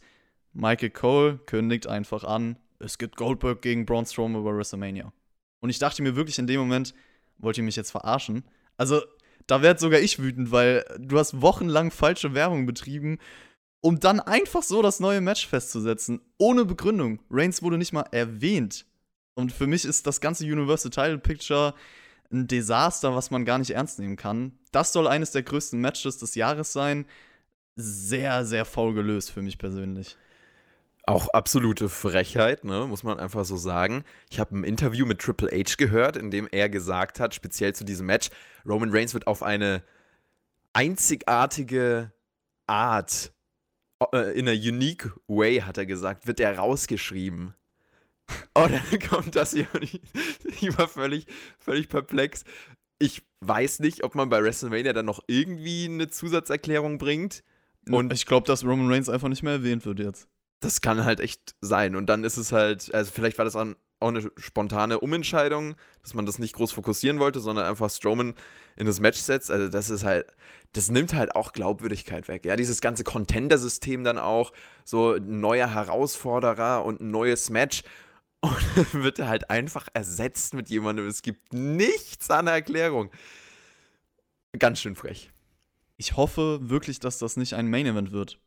Michael 0.54 0.90
Cole 0.90 1.40
kündigt 1.46 1.88
einfach 1.88 2.24
an, 2.24 2.58
es 2.80 2.98
gibt 2.98 3.16
Goldberg 3.16 3.62
gegen 3.62 3.86
Braun 3.86 4.06
Strowman 4.06 4.44
bei 4.44 4.52
WrestleMania. 4.54 5.14
Und 5.62 5.70
ich 5.70 5.80
dachte 5.80 6.02
mir 6.02 6.16
wirklich 6.16 6.40
in 6.40 6.48
dem 6.48 6.60
Moment, 6.60 6.94
wollt 7.38 7.58
ihr 7.58 7.64
mich 7.64 7.78
jetzt 7.78 7.92
verarschen? 7.92 8.44
Also, 8.76 9.02
da 9.48 9.62
werd 9.62 9.80
sogar 9.80 10.02
ich 10.02 10.20
wütend, 10.20 10.52
weil 10.52 10.84
du 11.00 11.18
hast 11.18 11.42
wochenlang 11.42 11.92
falsche 11.92 12.34
Werbung 12.34 12.66
betrieben, 12.66 13.18
um 13.82 14.00
dann 14.00 14.20
einfach 14.20 14.64
so 14.64 14.82
das 14.82 15.00
neue 15.00 15.22
Match 15.22 15.48
festzusetzen, 15.48 16.22
ohne 16.38 16.66
Begründung. 16.66 17.20
Reigns 17.30 17.62
wurde 17.62 17.78
nicht 17.78 17.94
mal 17.94 18.06
erwähnt. 18.12 18.86
Und 19.34 19.52
für 19.52 19.68
mich 19.68 19.86
ist 19.86 20.08
das 20.08 20.22
ganze 20.22 20.46
Universal 20.46 20.92
Title 20.92 21.18
Picture 21.18 21.74
ein 22.32 22.48
Desaster, 22.48 23.16
was 23.16 23.32
man 23.32 23.44
gar 23.46 23.58
nicht 23.58 23.72
ernst 23.72 24.00
nehmen 24.00 24.16
kann. 24.16 24.58
Das 24.72 24.94
soll 24.94 25.08
eines 25.08 25.32
der 25.32 25.44
größten 25.44 25.80
Matches 25.80 26.18
des 26.18 26.36
Jahres 26.36 26.72
sein. 26.72 27.06
Sehr, 27.76 28.46
sehr 28.46 28.66
faul 28.66 28.94
gelöst 28.94 29.32
für 29.32 29.42
mich 29.42 29.58
persönlich. 29.58 30.18
Auch 31.04 31.30
absolute 31.30 31.90
Frechheit, 31.90 32.64
ne, 32.64 32.86
muss 32.88 33.04
man 33.04 33.20
einfach 33.20 33.44
so 33.44 33.58
sagen. 33.58 34.04
Ich 34.30 34.40
habe 34.40 34.56
ein 34.56 34.64
Interview 34.64 35.06
mit 35.06 35.20
Triple 35.20 35.50
H 35.50 35.76
gehört, 35.78 36.16
in 36.16 36.30
dem 36.30 36.48
er 36.52 36.70
gesagt 36.70 37.20
hat, 37.20 37.34
speziell 37.34 37.74
zu 37.74 37.84
diesem 37.84 38.06
Match, 38.06 38.30
Roman 38.66 38.92
Reigns 38.92 39.14
wird 39.14 39.26
auf 39.26 39.42
eine 39.42 39.84
einzigartige 40.74 42.14
Art, 42.68 43.34
in 44.34 44.48
a 44.48 44.54
unique 44.54 45.10
way, 45.28 45.60
hat 45.60 45.78
er 45.78 45.86
gesagt, 45.86 46.28
wird 46.28 46.40
er 46.40 46.58
rausgeschrieben. 46.58 47.54
Oh, 48.56 48.68
dann 48.68 49.00
kommt 49.10 49.36
das 49.36 49.52
hier 49.52 49.68
und 49.74 49.84
ich, 49.84 50.02
ich 50.62 50.78
war 50.78 50.88
völlig, 50.88 51.26
völlig 51.60 51.90
perplex. 51.90 52.44
Ich 53.00 53.24
weiß 53.42 53.80
nicht, 53.80 54.04
ob 54.04 54.16
man 54.16 54.30
bei 54.30 54.44
WrestleMania 54.44 54.94
dann 54.94 55.06
noch 55.06 55.24
irgendwie 55.28 55.86
eine 55.86 56.08
Zusatzerklärung 56.08 56.98
bringt. 56.98 57.44
Und 57.90 58.14
ich 58.14 58.28
glaube, 58.28 58.46
dass 58.46 58.64
Roman 58.64 58.92
Reigns 58.92 59.10
einfach 59.10 59.28
nicht 59.28 59.42
mehr 59.42 59.54
erwähnt 59.54 59.86
wird 59.86 60.00
jetzt. 60.00 60.28
Das 60.60 60.82
kann 60.82 61.04
halt 61.04 61.20
echt 61.20 61.56
sein. 61.62 61.96
Und 61.96 62.06
dann 62.06 62.24
ist 62.24 62.38
es 62.38 62.52
halt, 62.52 62.94
also 62.94 63.12
vielleicht 63.12 63.40
war 63.40 63.46
das 63.46 63.56
auch 64.02 64.10
eine 64.10 64.32
spontane 64.38 65.00
Umentscheidung, 65.00 65.76
dass 66.02 66.14
man 66.14 66.26
das 66.26 66.40
nicht 66.40 66.56
groß 66.56 66.72
fokussieren 66.72 67.20
wollte, 67.20 67.40
sondern 67.40 67.66
einfach 67.66 67.90
Strowman 67.90 68.34
in 68.76 68.86
das 68.86 69.00
Match 69.00 69.20
setzt. 69.20 69.52
Also 69.52 69.70
das 69.70 69.90
ist 69.90 70.04
halt, 70.04 70.28
das 70.74 70.90
nimmt 70.90 71.14
halt 71.14 71.36
auch 71.36 71.54
Glaubwürdigkeit 71.54 72.28
weg. 72.28 72.46
Ja, 72.46 72.56
dieses 72.56 72.82
ganze 72.82 73.04
Contender-System 73.04 74.04
dann 74.04 74.18
auch, 74.18 74.52
so 74.84 75.14
ein 75.14 75.40
neuer 75.40 75.74
Herausforderer 75.74 76.84
und 76.84 77.02
ein 77.02 77.12
neues 77.12 77.50
Match. 77.50 77.84
Und 78.44 79.04
wird 79.04 79.20
er 79.20 79.28
halt 79.28 79.52
einfach 79.52 79.88
ersetzt 79.94 80.56
mit 80.56 80.68
jemandem. 80.68 81.06
Es 81.06 81.22
gibt 81.22 81.54
nichts 81.54 82.28
an 82.32 82.48
Erklärung. 82.48 83.12
Ganz 84.58 84.80
schön 84.80 84.96
frech. 84.96 85.30
Ich 85.98 86.18
hoffe 86.18 86.58
wirklich, 86.64 87.00
dass 87.00 87.20
das 87.20 87.38
nicht 87.38 87.54
ein 87.54 87.70
Main 87.70 87.86
Event 87.86 88.12
wird. 88.12 88.40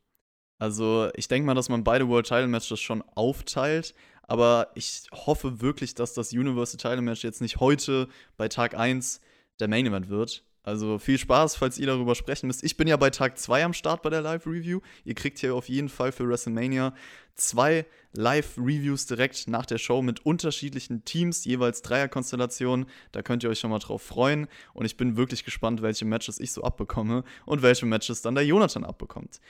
Also, 0.58 1.10
ich 1.14 1.28
denke 1.28 1.46
mal, 1.46 1.54
dass 1.54 1.68
man 1.68 1.84
beide 1.84 2.08
World 2.08 2.26
Title 2.26 2.48
Matches 2.48 2.80
schon 2.80 3.02
aufteilt. 3.14 3.94
Aber 4.26 4.70
ich 4.74 5.04
hoffe 5.12 5.60
wirklich, 5.60 5.94
dass 5.94 6.14
das 6.14 6.32
Universal 6.32 6.78
Title 6.78 7.02
Match 7.02 7.24
jetzt 7.24 7.40
nicht 7.40 7.60
heute 7.60 8.08
bei 8.36 8.48
Tag 8.48 8.74
1 8.76 9.20
der 9.60 9.68
Main 9.68 9.86
Event 9.86 10.08
wird. 10.08 10.44
Also 10.64 10.98
viel 10.98 11.18
Spaß, 11.18 11.56
falls 11.56 11.78
ihr 11.78 11.86
darüber 11.86 12.14
sprechen 12.14 12.46
müsst. 12.46 12.64
Ich 12.64 12.78
bin 12.78 12.88
ja 12.88 12.96
bei 12.96 13.10
Tag 13.10 13.38
2 13.38 13.66
am 13.66 13.74
Start 13.74 14.00
bei 14.02 14.08
der 14.08 14.22
Live-Review. 14.22 14.80
Ihr 15.04 15.14
kriegt 15.14 15.38
hier 15.38 15.54
auf 15.54 15.68
jeden 15.68 15.90
Fall 15.90 16.10
für 16.10 16.26
WrestleMania 16.26 16.94
zwei 17.34 17.84
Live-Reviews 18.12 19.04
direkt 19.04 19.46
nach 19.46 19.66
der 19.66 19.76
Show 19.76 20.00
mit 20.00 20.24
unterschiedlichen 20.24 21.04
Teams, 21.04 21.44
jeweils 21.44 21.82
Dreierkonstellationen. 21.82 22.86
Da 23.12 23.20
könnt 23.20 23.42
ihr 23.42 23.50
euch 23.50 23.58
schon 23.58 23.70
mal 23.70 23.78
drauf 23.78 24.00
freuen. 24.00 24.48
Und 24.72 24.86
ich 24.86 24.96
bin 24.96 25.18
wirklich 25.18 25.44
gespannt, 25.44 25.82
welche 25.82 26.06
Matches 26.06 26.40
ich 26.40 26.52
so 26.52 26.62
abbekomme 26.62 27.24
und 27.44 27.60
welche 27.60 27.84
Matches 27.84 28.22
dann 28.22 28.34
der 28.34 28.46
Jonathan 28.46 28.84
abbekommt. 28.84 29.40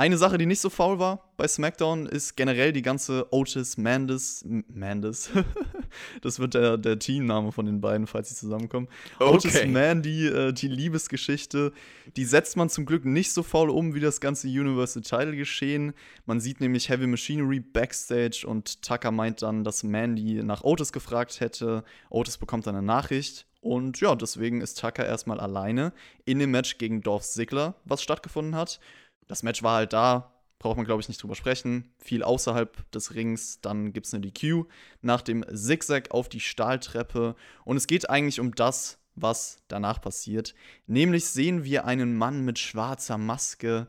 Eine 0.00 0.16
Sache, 0.16 0.38
die 0.38 0.46
nicht 0.46 0.60
so 0.60 0.70
faul 0.70 0.98
war 0.98 1.30
bei 1.36 1.46
SmackDown, 1.46 2.06
ist 2.06 2.34
generell 2.34 2.72
die 2.72 2.80
ganze 2.80 3.26
Otis 3.34 3.76
Mandis. 3.76 4.42
Mandis. 4.66 5.28
das 6.22 6.38
wird 6.38 6.54
der, 6.54 6.78
der 6.78 6.98
Teamname 6.98 7.52
von 7.52 7.66
den 7.66 7.82
beiden, 7.82 8.06
falls 8.06 8.30
sie 8.30 8.34
zusammenkommen. 8.34 8.88
Okay. 9.18 9.34
Otis 9.34 9.66
Mandy, 9.66 10.26
äh, 10.26 10.54
die 10.54 10.68
Liebesgeschichte. 10.68 11.74
Die 12.16 12.24
setzt 12.24 12.56
man 12.56 12.70
zum 12.70 12.86
Glück 12.86 13.04
nicht 13.04 13.34
so 13.34 13.42
faul 13.42 13.68
um 13.68 13.94
wie 13.94 14.00
das 14.00 14.22
ganze 14.22 14.48
Universal 14.48 15.02
Title 15.02 15.36
geschehen. 15.36 15.92
Man 16.24 16.40
sieht 16.40 16.62
nämlich 16.62 16.88
Heavy 16.88 17.06
Machinery 17.06 17.60
backstage 17.60 18.46
und 18.46 18.80
Tucker 18.80 19.10
meint 19.10 19.42
dann, 19.42 19.64
dass 19.64 19.82
Mandy 19.82 20.42
nach 20.42 20.64
Otis 20.64 20.92
gefragt 20.92 21.40
hätte. 21.40 21.84
Otis 22.08 22.38
bekommt 22.38 22.66
dann 22.66 22.74
eine 22.74 22.86
Nachricht. 22.86 23.46
Und 23.60 24.00
ja, 24.00 24.14
deswegen 24.14 24.62
ist 24.62 24.80
Tucker 24.80 25.04
erstmal 25.04 25.38
alleine 25.38 25.92
in 26.24 26.38
dem 26.38 26.52
Match 26.52 26.78
gegen 26.78 27.02
Dolph 27.02 27.24
Ziggler, 27.24 27.74
was 27.84 28.02
stattgefunden 28.02 28.56
hat 28.56 28.80
das 29.30 29.44
Match 29.44 29.62
war 29.62 29.76
halt 29.76 29.92
da, 29.92 30.32
braucht 30.58 30.76
man, 30.76 30.84
glaube 30.84 31.00
ich, 31.00 31.08
nicht 31.08 31.22
drüber 31.22 31.36
sprechen. 31.36 31.94
Viel 31.98 32.24
außerhalb 32.24 32.90
des 32.90 33.14
Rings, 33.14 33.60
dann 33.60 33.92
gibt 33.92 34.06
es 34.06 34.12
eine 34.12 34.22
DQ 34.22 34.64
nach 35.02 35.22
dem 35.22 35.44
Zigzag 35.54 36.10
auf 36.10 36.28
die 36.28 36.40
Stahltreppe. 36.40 37.36
Und 37.64 37.76
es 37.76 37.86
geht 37.86 38.10
eigentlich 38.10 38.40
um 38.40 38.56
das, 38.56 38.98
was 39.14 39.58
danach 39.68 40.00
passiert. 40.00 40.52
Nämlich 40.88 41.26
sehen 41.26 41.62
wir 41.62 41.84
einen 41.84 42.16
Mann 42.16 42.44
mit 42.44 42.58
schwarzer 42.58 43.18
Maske, 43.18 43.86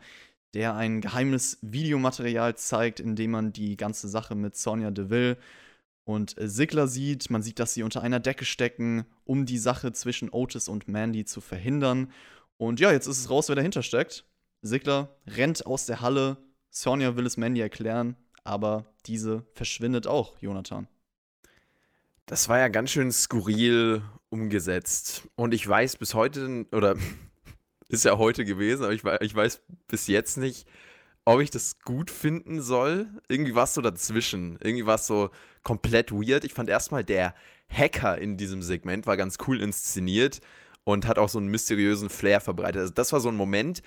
der 0.53 0.75
ein 0.75 1.01
geheimes 1.01 1.57
Videomaterial 1.63 2.55
zeigt, 2.55 3.00
in 3.00 3.15
dem 3.15 3.31
man 3.31 3.51
die 3.51 3.77
ganze 3.77 4.10
Sache 4.10 4.36
mit 4.36 4.55
Sonja 4.55 4.91
Deville 4.91 5.38
und 6.03 6.36
Sigler 6.38 6.88
sieht. 6.88 7.31
Man 7.31 7.41
sieht, 7.41 7.57
dass 7.57 7.74
sie 7.74 7.81
unter 7.81 8.03
einer 8.03 8.19
Decke 8.19 8.45
stecken, 8.45 9.05
um 9.25 9.48
die 9.48 9.57
Sache 9.57 9.91
zwischen 9.91 10.29
Otis 10.29 10.67
und 10.67 10.88
Mandy 10.88 11.25
zu 11.25 11.41
verhindern. 11.41 12.12
Und 12.57 12.79
ja, 12.79 12.91
jetzt 12.91 13.07
ist 13.07 13.17
es 13.17 13.31
raus, 13.31 13.50
wer 13.50 13.55
dahinter 13.55 13.81
steckt. 13.81 14.25
Sigler 14.62 15.15
rennt 15.27 15.65
aus 15.65 15.86
der 15.86 16.01
Halle. 16.01 16.38
Sonja 16.70 17.15
will 17.15 17.25
es 17.25 17.38
Mandy 17.38 17.62
erklären, 17.62 18.15
aber 18.44 18.86
diese 19.06 19.46
verschwindet 19.53 20.08
auch, 20.08 20.39
Jonathan. 20.39 20.88
Das 22.25 22.48
war 22.48 22.60
ja 22.60 22.70
ganz 22.70 22.91
schön 22.91 23.12
skurril 23.12 24.03
umgesetzt. 24.30 25.27
Und 25.36 25.53
ich 25.53 25.68
weiß 25.68 25.98
bis 25.98 26.13
heute, 26.13 26.65
oder 26.72 26.96
ist 27.89 28.06
ja 28.06 28.18
heute 28.18 28.46
gewesen, 28.46 28.84
aber 28.84 28.94
ich, 28.94 29.03
ich 29.22 29.36
weiß 29.36 29.62
bis 29.88 30.08
jetzt 30.08 30.38
nicht, 30.38 30.65
ob 31.25 31.41
ich 31.41 31.51
das 31.51 31.80
gut 31.80 32.10
finden 32.10 32.62
soll. 32.62 33.08
Irgendwie 33.27 33.53
war 33.53 33.65
es 33.65 33.74
so 33.74 33.82
dazwischen. 33.82 34.58
Irgendwie 34.63 34.86
war 34.86 34.96
es 34.96 35.08
so 35.08 35.30
komplett 35.63 36.12
weird. 36.12 36.46
Ich 36.46 36.53
fand 36.53 36.70
erstmal 36.70 37.03
der 37.03 37.36
Hacker 37.70 38.18
in 38.18 38.38
diesem 38.38 38.62
Segment 38.62 39.08
war 39.08 39.18
ganz 39.18 39.38
cool 39.48 39.62
inszeniert. 39.62 40.39
und 40.84 41.06
hat 41.06 41.20
auch 41.20 41.30
so 41.30 41.38
einen 41.38 41.50
mysteriösen 41.50 42.10
Flair 42.10 42.41
verbreitet. 42.41 42.82
Also 42.82 42.94
das 42.94 43.13
war 43.13 43.20
so 43.20 43.30
ein 43.30 43.36
Moment, 43.36 43.84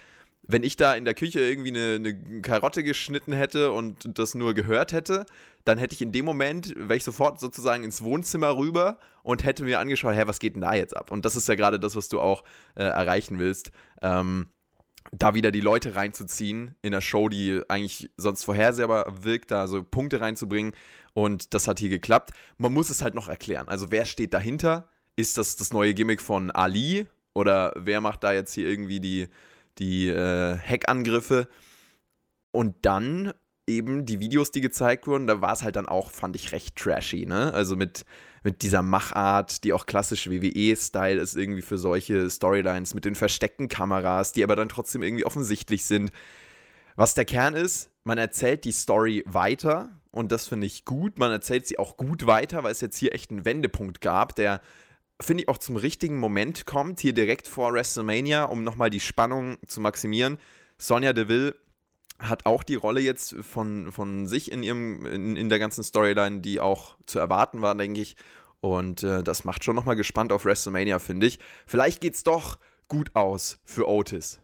wenn 0.47 0.63
ich 0.63 0.77
da 0.77 0.95
in 0.95 1.05
der 1.05 1.15
Küche 1.15 1.41
irgendwie 1.41 1.71
eine, 1.71 1.95
eine, 1.95 2.43
Karotte 2.43 2.83
geschnitten 2.83 3.33
hätte 3.33 3.73
und 3.73 4.19
das 4.19 4.35
nur 4.35 4.55
gehört 4.55 4.93
hätte, 4.93 5.27
dann 5.65 5.79
hätte 5.79 5.95
ich 5.95 6.03
in 6.03 6.13
dem 6.13 6.25
Moment, 6.25 6.75
wäre 6.77 6.97
ich 6.97 7.05
sofort 7.05 7.41
sozusagen 7.41 7.85
ins 7.85 8.03
Wohnzimmer 8.03 8.57
rüber 8.57 8.99
und 9.23 9.45
hätte 9.45 9.65
mir 9.65 9.81
angeschaut, 9.81 10.15
hä, 10.15 10.25
was 10.27 10.39
geht 10.39 10.55
denn 10.55 10.63
da 10.63 10.75
jetzt 10.75 10.97
ab? 10.97 11.11
Und 11.11 11.25
das 11.25 11.37
ist 11.37 11.49
ja 11.49 11.55
gerade 11.55 11.81
das, 11.81 11.97
was 11.97 12.09
du 12.09 12.21
auch 12.21 12.45
äh, 12.75 12.83
erreichen 12.83 13.39
willst. 13.39 13.71
Ähm, 14.03 14.49
da 15.13 15.35
wieder 15.35 15.51
die 15.51 15.61
Leute 15.61 15.95
reinzuziehen 15.95 16.75
in 16.83 16.93
der 16.93 17.01
Show, 17.01 17.29
die 17.29 17.63
eigentlich 17.69 18.11
sonst 18.17 18.45
vorhersehbar 18.45 19.25
wirkt, 19.25 19.51
da 19.51 19.67
so 19.67 19.83
Punkte 19.83 20.21
reinzubringen. 20.21 20.73
Und 21.13 21.55
das 21.55 21.69
hat 21.69 21.79
hier 21.79 21.91
geklappt. 21.91 22.33
Man 22.59 22.73
muss 22.73 22.91
es 22.91 23.03
halt 23.03 23.15
noch 23.15 23.29
erklären. 23.29 23.69
Also 23.69 23.91
wer 23.91 24.05
steht 24.05 24.35
dahinter? 24.35 24.89
Ist 25.17 25.39
das 25.39 25.57
das 25.57 25.73
neue 25.73 25.95
Gimmick 25.95 26.21
von 26.21 26.51
Ali? 26.51 27.07
Oder 27.35 27.73
wer 27.77 28.01
macht 28.01 28.25
da 28.25 28.33
jetzt 28.33 28.53
hier 28.53 28.69
irgendwie 28.69 29.01
die, 29.01 29.29
die 29.79 30.09
äh, 30.09 30.59
Hackangriffe? 30.59 31.49
Und 32.53 32.77
dann 32.83 33.33
eben 33.67 34.07
die 34.07 34.21
Videos, 34.21 34.51
die 34.51 34.61
gezeigt 34.61 35.07
wurden, 35.07 35.27
da 35.27 35.41
war 35.41 35.53
es 35.53 35.63
halt 35.63 35.77
dann 35.77 35.87
auch, 35.87 36.11
fand 36.11 36.37
ich, 36.37 36.53
recht 36.53 36.77
trashy, 36.77 37.27
ne? 37.27 37.53
Also 37.53 37.77
mit, 37.77 38.05
mit 38.43 38.63
dieser 38.63 38.83
Machart, 38.83 39.65
die 39.65 39.73
auch 39.73 39.87
klassisch 39.87 40.29
WWE-Style 40.29 41.21
ist, 41.21 41.37
irgendwie 41.37 41.63
für 41.63 41.79
solche 41.79 42.29
Storylines, 42.29 42.95
mit 42.95 43.05
den 43.05 43.15
versteckten 43.15 43.69
Kameras, 43.69 44.33
die 44.33 44.45
aber 44.45 44.57
dann 44.57 44.69
trotzdem 44.69 45.03
irgendwie 45.03 45.25
offensichtlich 45.25 45.85
sind. 45.85 46.13
Was 46.97 47.15
der 47.15 47.25
Kern 47.25 47.55
ist, 47.55 47.91
man 48.05 48.19
erzählt 48.19 48.65
die 48.65 48.73
Story 48.73 49.25
weiter 49.27 49.89
und 50.11 50.31
das 50.31 50.47
finde 50.47 50.67
ich 50.67 50.85
gut. 50.85 51.19
Man 51.19 51.33
erzählt 51.33 51.67
sie 51.67 51.79
auch 51.79 51.97
gut 51.97 52.27
weiter, 52.27 52.63
weil 52.63 52.73
es 52.73 52.81
jetzt 52.81 52.99
hier 52.99 53.15
echt 53.15 53.31
einen 53.31 53.45
Wendepunkt 53.45 54.01
gab, 54.01 54.37
der 54.37 54.61
finde 55.21 55.43
ich 55.43 55.49
auch 55.49 55.59
zum 55.59 55.77
richtigen 55.77 56.19
Moment 56.19 56.67
kommt, 56.67 57.01
hier 57.01 57.13
direkt 57.13 57.47
vor 57.47 57.73
WrestleMania, 57.73 58.45
um 58.45 58.65
nochmal 58.65 58.91
die 58.91 59.01
Spannung 59.01 59.59
zu 59.67 59.81
maximieren. 59.81 60.39
Sonja 60.79 61.13
Deville 61.13 61.55
hat 62.19 62.47
auch 62.47 62.63
die 62.63 62.75
Rolle 62.75 63.01
jetzt 63.01 63.35
von, 63.43 63.93
von 63.93 64.27
sich 64.27 64.53
in, 64.53 64.63
ihrem, 64.63 65.05
in, 65.07 65.37
in 65.37 65.49
der 65.49 65.59
ganzen 65.59 65.85
Storyline, 65.85 66.41
die 66.41 66.61
auch 66.61 66.97
zu 67.07 67.19
erwarten 67.19 67.63
war, 67.63 67.75
denke 67.75 68.01
ich. 68.01 68.17
Und 68.61 69.03
äh, 69.03 69.23
das 69.23 69.45
macht 69.45 69.65
schon 69.65 69.77
nochmal 69.77 69.97
gespannt 69.97 70.33
auf 70.33 70.45
WrestleMania, 70.45 70.99
finde 70.99 71.27
ich. 71.27 71.39
Vielleicht 71.67 72.01
geht 72.01 72.15
es 72.15 72.23
doch 72.23 72.59
gut 72.89 73.15
aus 73.15 73.61
für 73.65 73.89
Otis. 73.89 74.41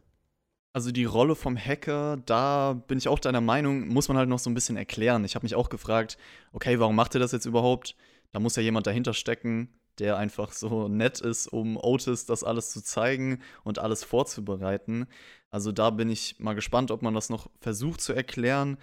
Also 0.72 0.92
die 0.92 1.04
Rolle 1.04 1.34
vom 1.34 1.56
Hacker, 1.56 2.18
da 2.26 2.74
bin 2.86 2.98
ich 2.98 3.08
auch 3.08 3.18
deiner 3.18 3.40
Meinung, 3.40 3.88
muss 3.88 4.08
man 4.08 4.16
halt 4.16 4.28
noch 4.28 4.38
so 4.38 4.50
ein 4.50 4.54
bisschen 4.54 4.76
erklären. 4.76 5.24
Ich 5.24 5.34
habe 5.34 5.44
mich 5.44 5.56
auch 5.56 5.68
gefragt, 5.68 6.16
okay, 6.52 6.78
warum 6.78 6.94
macht 6.94 7.14
er 7.14 7.18
das 7.18 7.32
jetzt 7.32 7.46
überhaupt? 7.46 7.96
Da 8.32 8.38
muss 8.38 8.54
ja 8.54 8.62
jemand 8.62 8.86
dahinter 8.86 9.14
stecken, 9.14 9.79
der 10.00 10.16
einfach 10.16 10.52
so 10.52 10.88
nett 10.88 11.20
ist, 11.20 11.46
um 11.46 11.76
Otis 11.76 12.26
das 12.26 12.42
alles 12.42 12.70
zu 12.70 12.82
zeigen 12.82 13.40
und 13.62 13.78
alles 13.78 14.02
vorzubereiten. 14.02 15.06
Also 15.50 15.72
da 15.72 15.90
bin 15.90 16.10
ich 16.10 16.38
mal 16.38 16.54
gespannt, 16.54 16.90
ob 16.90 17.02
man 17.02 17.14
das 17.14 17.28
noch 17.28 17.48
versucht 17.60 18.00
zu 18.00 18.12
erklären. 18.12 18.78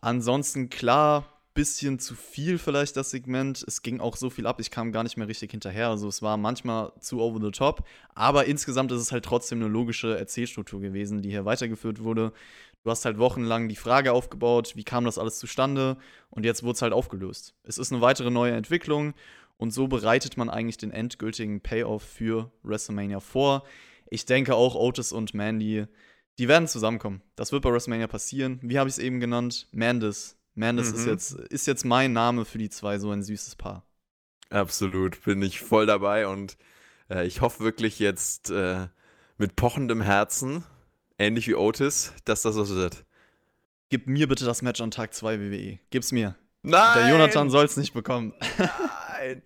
Ansonsten 0.00 0.70
klar, 0.70 1.24
bisschen 1.54 1.98
zu 1.98 2.14
viel 2.14 2.58
vielleicht 2.58 2.96
das 2.96 3.10
Segment. 3.10 3.64
Es 3.66 3.82
ging 3.82 4.00
auch 4.00 4.16
so 4.16 4.30
viel 4.30 4.46
ab, 4.46 4.60
ich 4.60 4.70
kam 4.70 4.92
gar 4.92 5.02
nicht 5.02 5.16
mehr 5.16 5.28
richtig 5.28 5.50
hinterher. 5.50 5.88
Also 5.88 6.08
es 6.08 6.22
war 6.22 6.36
manchmal 6.36 6.92
zu 7.00 7.20
over 7.20 7.44
the 7.44 7.50
top, 7.50 7.86
aber 8.14 8.46
insgesamt 8.46 8.92
ist 8.92 9.00
es 9.00 9.12
halt 9.12 9.24
trotzdem 9.24 9.60
eine 9.60 9.68
logische 9.68 10.16
Erzählstruktur 10.16 10.80
gewesen, 10.80 11.22
die 11.22 11.30
hier 11.30 11.44
weitergeführt 11.44 12.02
wurde. 12.02 12.32
Du 12.82 12.90
hast 12.90 13.04
halt 13.04 13.18
wochenlang 13.18 13.68
die 13.68 13.76
Frage 13.76 14.12
aufgebaut, 14.12 14.72
wie 14.74 14.84
kam 14.84 15.04
das 15.04 15.18
alles 15.18 15.38
zustande 15.38 15.98
und 16.30 16.44
jetzt 16.44 16.62
wurde 16.62 16.76
es 16.76 16.82
halt 16.82 16.94
aufgelöst. 16.94 17.54
Es 17.62 17.76
ist 17.76 17.92
eine 17.92 18.00
weitere 18.00 18.30
neue 18.30 18.52
Entwicklung 18.52 19.12
und 19.60 19.72
so 19.72 19.88
bereitet 19.88 20.38
man 20.38 20.48
eigentlich 20.48 20.78
den 20.78 20.90
endgültigen 20.90 21.60
Payoff 21.60 22.02
für 22.02 22.50
WrestleMania 22.62 23.20
vor. 23.20 23.64
Ich 24.08 24.24
denke 24.24 24.54
auch 24.54 24.74
Otis 24.74 25.12
und 25.12 25.34
Mandy, 25.34 25.86
die 26.38 26.48
werden 26.48 26.66
zusammenkommen. 26.66 27.20
Das 27.36 27.52
wird 27.52 27.62
bei 27.62 27.70
WrestleMania 27.70 28.06
passieren. 28.06 28.58
Wie 28.62 28.78
habe 28.78 28.88
ich 28.88 28.96
es 28.96 28.98
eben 28.98 29.20
genannt? 29.20 29.68
Mandis 29.72 30.38
Mandes 30.54 30.90
mhm. 30.90 30.94
ist, 30.96 31.06
jetzt, 31.06 31.32
ist 31.32 31.66
jetzt 31.66 31.84
mein 31.84 32.14
Name 32.14 32.46
für 32.46 32.56
die 32.56 32.70
zwei, 32.70 32.98
so 32.98 33.10
ein 33.10 33.22
süßes 33.22 33.56
Paar. 33.56 33.84
Absolut, 34.48 35.22
bin 35.24 35.42
ich 35.42 35.60
voll 35.60 35.84
dabei 35.84 36.26
und 36.26 36.56
äh, 37.10 37.26
ich 37.26 37.42
hoffe 37.42 37.62
wirklich 37.62 37.98
jetzt 37.98 38.50
äh, 38.50 38.88
mit 39.36 39.56
pochendem 39.56 40.00
Herzen, 40.00 40.64
ähnlich 41.18 41.46
wie 41.48 41.54
Otis, 41.54 42.14
dass 42.24 42.42
das 42.42 42.54
so 42.54 42.68
wird. 42.74 43.04
Gib 43.90 44.06
mir 44.06 44.26
bitte 44.26 44.46
das 44.46 44.62
Match 44.62 44.80
an 44.80 44.90
Tag 44.90 45.12
2 45.12 45.38
WWE. 45.38 45.78
Gib's 45.90 46.12
mir. 46.12 46.34
Nein! 46.62 46.98
Der 46.98 47.10
Jonathan 47.10 47.50
soll 47.50 47.66
es 47.66 47.76
nicht 47.76 47.92
bekommen. 47.92 48.32
Nein! 48.58 49.42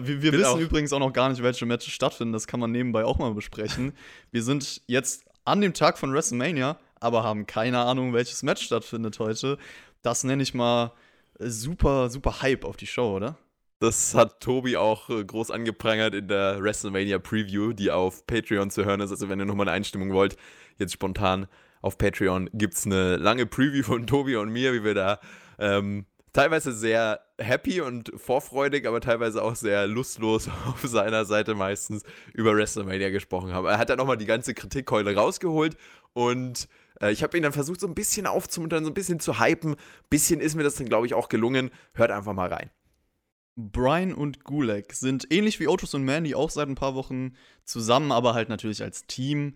Wir, 0.00 0.22
wir 0.22 0.32
wissen 0.32 0.44
auch. 0.44 0.58
übrigens 0.58 0.92
auch 0.92 0.98
noch 0.98 1.12
gar 1.12 1.28
nicht, 1.28 1.42
welche 1.42 1.66
Matches 1.66 1.92
stattfinden. 1.92 2.32
Das 2.32 2.46
kann 2.46 2.60
man 2.60 2.70
nebenbei 2.70 3.04
auch 3.04 3.18
mal 3.18 3.32
besprechen. 3.34 3.92
Wir 4.30 4.42
sind 4.42 4.82
jetzt 4.86 5.24
an 5.44 5.60
dem 5.60 5.74
Tag 5.74 5.98
von 5.98 6.12
WrestleMania, 6.12 6.78
aber 7.00 7.22
haben 7.22 7.46
keine 7.46 7.78
Ahnung, 7.78 8.12
welches 8.12 8.42
Match 8.42 8.64
stattfindet 8.64 9.18
heute 9.18 9.58
das 10.02 10.24
nenne 10.24 10.42
ich 10.42 10.54
mal 10.54 10.92
äh, 11.38 11.48
super, 11.48 12.10
super 12.10 12.42
Hype 12.42 12.64
auf 12.64 12.76
die 12.76 12.86
Show, 12.86 13.16
oder? 13.16 13.36
Das 13.80 14.14
hat 14.14 14.40
Tobi 14.40 14.76
auch 14.76 15.08
äh, 15.08 15.24
groß 15.24 15.50
angeprangert 15.50 16.14
in 16.14 16.28
der 16.28 16.62
WrestleMania 16.62 17.18
Preview, 17.18 17.72
die 17.72 17.90
auf 17.90 18.26
Patreon 18.26 18.70
zu 18.70 18.84
hören 18.84 19.00
ist. 19.00 19.10
Also, 19.10 19.28
wenn 19.28 19.38
ihr 19.38 19.44
nochmal 19.44 19.68
eine 19.68 19.76
Einstimmung 19.76 20.12
wollt, 20.12 20.36
jetzt 20.78 20.92
spontan 20.92 21.46
auf 21.80 21.96
Patreon 21.96 22.50
gibt 22.54 22.74
es 22.74 22.86
eine 22.86 23.16
lange 23.16 23.46
Preview 23.46 23.84
von 23.84 24.06
Tobi 24.06 24.36
und 24.36 24.50
mir, 24.50 24.72
wie 24.72 24.82
wir 24.82 24.94
da 24.94 25.20
ähm, 25.60 26.06
teilweise 26.32 26.72
sehr 26.72 27.20
happy 27.38 27.80
und 27.80 28.12
vorfreudig, 28.16 28.86
aber 28.86 29.00
teilweise 29.00 29.42
auch 29.42 29.56
sehr 29.56 29.86
lustlos 29.86 30.48
auf 30.66 30.82
seiner 30.82 31.24
Seite 31.24 31.54
meistens 31.54 32.02
über 32.34 32.54
WrestleMania 32.54 33.10
gesprochen 33.10 33.52
haben. 33.52 33.66
Er 33.66 33.78
hat 33.78 33.90
dann 33.90 33.98
nochmal 33.98 34.18
die 34.18 34.26
ganze 34.26 34.54
Kritikkeule 34.54 35.14
rausgeholt 35.14 35.76
und 36.12 36.68
äh, 37.00 37.12
ich 37.12 37.22
habe 37.22 37.36
ihn 37.36 37.42
dann 37.42 37.52
versucht, 37.52 37.80
so 37.80 37.86
ein 37.86 37.94
bisschen 37.94 38.26
aufzumuntern, 38.26 38.84
so 38.84 38.90
ein 38.90 38.94
bisschen 38.94 39.20
zu 39.20 39.40
hypen. 39.40 39.76
Bisschen 40.10 40.40
ist 40.40 40.54
mir 40.54 40.62
das 40.64 40.76
dann, 40.76 40.88
glaube 40.88 41.06
ich, 41.06 41.14
auch 41.14 41.28
gelungen. 41.28 41.70
Hört 41.94 42.10
einfach 42.10 42.32
mal 42.32 42.52
rein. 42.52 42.70
Brian 43.56 44.14
und 44.14 44.44
Gulek 44.44 44.92
sind 44.92 45.32
ähnlich 45.32 45.58
wie 45.58 45.66
Otis 45.66 45.92
und 45.94 46.04
Mandy 46.04 46.34
auch 46.36 46.50
seit 46.50 46.68
ein 46.68 46.76
paar 46.76 46.94
Wochen 46.94 47.34
zusammen, 47.64 48.12
aber 48.12 48.34
halt 48.34 48.48
natürlich 48.48 48.82
als 48.82 49.06
Team. 49.06 49.54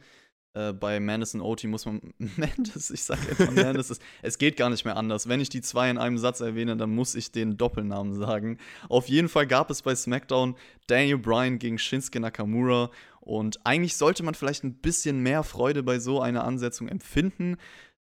Äh, 0.55 0.75
bei 0.75 1.01
Mandis 1.01 1.35
und 1.35 1.41
OT 1.41 1.65
muss 1.65 1.87
man. 1.87 2.01
Mandis, 2.19 2.91
ich 2.91 3.03
sag 3.05 3.19
jetzt 3.27 3.41
mal 3.41 3.65
Mandis, 3.65 3.88
es, 3.91 4.01
es 4.21 4.37
geht 4.37 4.57
gar 4.57 4.69
nicht 4.69 4.85
mehr 4.85 4.97
anders. 4.97 5.29
Wenn 5.29 5.41
ich 5.41 5.49
die 5.49 5.62
zwei 5.62 5.88
in 5.88 5.97
einem 5.97 6.19
Satz 6.19 6.41
erwähne, 6.41 6.77
dann 6.77 6.95
muss 6.95 7.15
ich 7.15 7.33
den 7.33 7.57
Doppelnamen 7.57 8.15
sagen. 8.15 8.59
Auf 8.88 9.09
jeden 9.09 9.29
Fall 9.29 9.47
gab 9.47 9.71
es 9.71 9.81
bei 9.83 9.95
SmackDown 9.95 10.57
Daniel 10.87 11.19
Bryan 11.19 11.59
gegen 11.59 11.79
Shinsuke 11.79 12.21
Nakamura 12.21 12.91
und 13.21 13.65
eigentlich 13.65 13.97
sollte 13.97 14.23
man 14.25 14.35
vielleicht 14.35 14.65
ein 14.65 14.75
bisschen 14.75 15.21
mehr 15.21 15.43
Freude 15.43 15.83
bei 15.83 15.99
so 15.99 16.21
einer 16.21 16.45
Ansetzung 16.45 16.88
empfinden. 16.88 17.57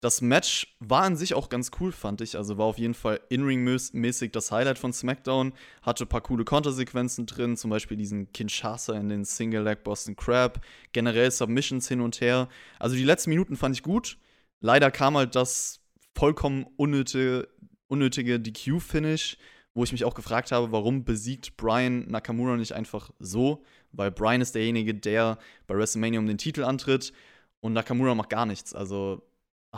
Das 0.05 0.21
Match 0.21 0.77
war 0.79 1.01
an 1.01 1.15
sich 1.15 1.33
auch 1.33 1.49
ganz 1.49 1.71
cool, 1.79 1.91
fand 1.91 2.21
ich. 2.21 2.37
Also 2.37 2.59
war 2.59 2.67
auf 2.67 2.77
jeden 2.77 2.93
Fall 2.93 3.21
in-ring-mäßig 3.29 4.31
das 4.31 4.51
Highlight 4.51 4.77
von 4.77 4.93
SmackDown. 4.93 5.51
Hatte 5.81 6.05
ein 6.05 6.07
paar 6.07 6.21
coole 6.21 6.45
Kontersequenzen 6.45 7.25
drin, 7.25 7.57
zum 7.57 7.71
Beispiel 7.71 7.97
diesen 7.97 8.31
Kinshasa 8.31 8.93
in 8.93 9.09
den 9.09 9.25
Single 9.25 9.63
Leg 9.63 9.83
Boston 9.83 10.15
Crab. 10.15 10.61
Generell 10.91 11.31
Submissions 11.31 11.87
hin 11.87 12.01
und 12.01 12.21
her. 12.21 12.49
Also 12.77 12.95
die 12.95 13.03
letzten 13.03 13.31
Minuten 13.31 13.55
fand 13.55 13.75
ich 13.75 13.81
gut. 13.81 14.19
Leider 14.59 14.91
kam 14.91 15.17
halt 15.17 15.33
das 15.33 15.81
vollkommen 16.13 16.67
unnötige, 16.77 17.47
unnötige 17.87 18.39
DQ-Finish, 18.39 19.37
wo 19.73 19.85
ich 19.85 19.91
mich 19.91 20.05
auch 20.05 20.13
gefragt 20.13 20.51
habe, 20.51 20.71
warum 20.71 21.03
besiegt 21.03 21.57
Brian 21.57 22.07
Nakamura 22.11 22.57
nicht 22.57 22.73
einfach 22.73 23.09
so? 23.17 23.63
Weil 23.91 24.11
Brian 24.11 24.41
ist 24.41 24.53
derjenige, 24.53 24.93
der 24.93 25.39
bei 25.65 25.75
WrestleMania 25.75 26.19
um 26.19 26.27
den 26.27 26.37
Titel 26.37 26.63
antritt 26.63 27.11
und 27.59 27.73
Nakamura 27.73 28.13
macht 28.13 28.29
gar 28.29 28.45
nichts. 28.45 28.75
Also 28.75 29.23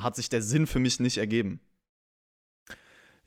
hat 0.04 0.16
sich 0.16 0.30
der 0.30 0.42
Sinn 0.42 0.68
für 0.68 0.80
mich 0.80 1.00
nicht 1.00 1.18
ergeben. 1.18 1.60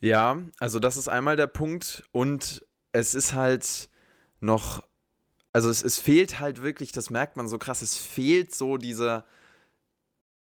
Ja, 0.00 0.38
also 0.59 0.78
das 0.78 0.96
ist 0.96 1.09
einmal 1.09 1.37
der 1.37 1.46
Punkt 1.46 2.04
und 2.12 2.64
es 2.92 3.14
ist 3.14 3.35
halt 3.35 3.90
noch, 4.40 4.83
also 5.52 5.68
es, 5.68 5.83
es 5.83 5.98
fehlt 5.98 6.40
halt 6.40 6.62
wirklich, 6.62 6.92
das 6.92 7.11
merkt 7.11 7.37
man 7.37 7.48
so 7.48 7.59
krass, 7.59 7.83
es 7.83 7.96
fehlt 7.96 8.54
so 8.54 8.78
dieser, 8.78 9.26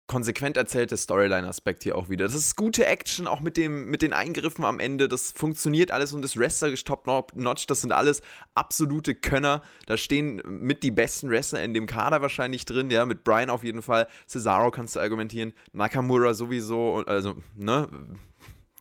konsequent 0.07 0.55
erzählte 0.55 0.97
Storyline-Aspekt 0.97 1.83
hier 1.83 1.97
auch 1.97 2.09
wieder. 2.09 2.25
Das 2.25 2.35
ist 2.35 2.55
gute 2.55 2.85
Action, 2.85 3.27
auch 3.27 3.39
mit, 3.39 3.57
dem, 3.57 3.89
mit 3.89 4.01
den 4.01 4.13
Eingriffen 4.13 4.63
am 4.63 4.79
Ende. 4.79 5.07
Das 5.07 5.31
funktioniert 5.31 5.91
alles 5.91 6.13
und 6.13 6.21
das 6.21 6.37
Wrestler 6.37 6.73
top-notch. 6.75 7.65
Das 7.67 7.81
sind 7.81 7.91
alles 7.91 8.21
absolute 8.53 9.15
Könner. 9.15 9.61
Da 9.87 9.97
stehen 9.97 10.41
mit 10.45 10.83
die 10.83 10.91
besten 10.91 11.29
Wrestler 11.29 11.63
in 11.63 11.73
dem 11.73 11.87
Kader 11.87 12.21
wahrscheinlich 12.21 12.65
drin. 12.65 12.91
Ja, 12.91 13.05
mit 13.05 13.23
Brian 13.23 13.49
auf 13.49 13.63
jeden 13.63 13.81
Fall. 13.81 14.07
Cesaro 14.27 14.71
kannst 14.71 14.95
du 14.95 14.99
argumentieren. 14.99 15.53
Nakamura 15.73 16.33
sowieso. 16.33 17.03
Also, 17.07 17.35
ne? 17.55 17.87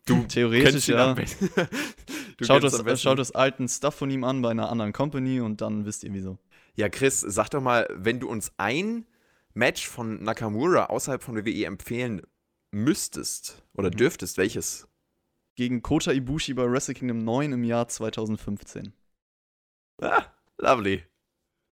Du 0.05 0.23
Theoretisch, 0.27 0.87
ja. 0.87 1.15
schaut, 2.41 2.63
das, 2.63 3.01
schaut 3.01 3.17
das 3.17 3.31
alten 3.31 3.67
Stuff 3.67 3.95
von 3.95 4.11
ihm 4.11 4.23
an 4.23 4.41
bei 4.41 4.51
einer 4.51 4.69
anderen 4.69 4.93
Company 4.93 5.41
und 5.41 5.61
dann 5.61 5.85
wisst 5.85 6.03
ihr 6.03 6.13
wieso. 6.13 6.37
Ja, 6.75 6.89
Chris, 6.89 7.21
sag 7.21 7.49
doch 7.49 7.61
mal, 7.61 7.87
wenn 7.95 8.19
du 8.19 8.29
uns 8.29 8.51
ein 8.57 9.05
Match 9.55 9.87
von 9.87 10.21
Nakamura 10.21 10.87
außerhalb 10.87 11.23
von 11.23 11.35
WWE 11.35 11.65
empfehlen 11.65 12.21
müsstest 12.71 13.63
oder 13.73 13.89
mhm. 13.89 13.95
dürftest, 13.97 14.37
welches? 14.37 14.87
Gegen 15.55 15.81
Kota 15.81 16.11
Ibushi 16.11 16.53
bei 16.53 16.69
Wrestle 16.69 16.93
Kingdom 16.93 17.23
9 17.23 17.53
im 17.53 17.63
Jahr 17.63 17.87
2015. 17.87 18.93
Ah, 20.01 20.25
lovely. 20.57 21.03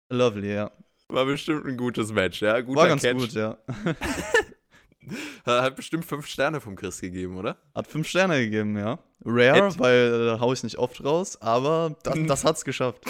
Lovely, 0.10 0.54
ja. 0.54 0.72
War 1.10 1.26
bestimmt 1.26 1.66
ein 1.66 1.76
gutes 1.76 2.14
Match, 2.14 2.42
ja. 2.42 2.62
Guter 2.62 2.80
War 2.80 2.88
ganz 2.88 3.02
Catch. 3.02 3.18
gut, 3.18 3.34
ja. 3.34 3.58
Hat 5.46 5.76
bestimmt 5.76 6.06
fünf 6.06 6.26
Sterne 6.26 6.62
vom 6.62 6.76
Chris 6.76 7.02
gegeben, 7.02 7.38
oder? 7.38 7.58
Hat 7.76 7.88
fünf 7.88 8.08
Sterne 8.08 8.40
gegeben, 8.40 8.78
ja. 8.78 9.00
Rare, 9.24 9.68
Ed. 9.68 9.80
weil 9.80 10.26
da 10.26 10.36
äh, 10.36 10.40
hau 10.40 10.54
ich 10.54 10.64
nicht 10.64 10.78
oft 10.78 11.04
raus, 11.04 11.40
aber 11.42 11.96
das, 12.04 12.16
das 12.28 12.46
hat's 12.46 12.64
geschafft. 12.64 13.04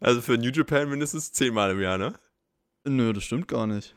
Also 0.00 0.22
für 0.22 0.38
New 0.38 0.50
Japan 0.50 0.88
mindestens 0.88 1.32
zehnmal 1.32 1.72
im 1.72 1.80
Jahr, 1.80 1.98
ne? 1.98 2.14
Nö, 2.84 3.12
das 3.12 3.24
stimmt 3.24 3.48
gar 3.48 3.66
nicht. 3.66 3.94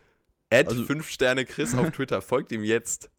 Add 0.51 0.69
also, 0.69 0.83
5 0.83 1.07
Sterne 1.07 1.45
Chris 1.45 1.73
auf 1.75 1.91
Twitter, 1.91 2.21
folgt 2.21 2.51
ihm 2.51 2.63
jetzt. 2.63 3.09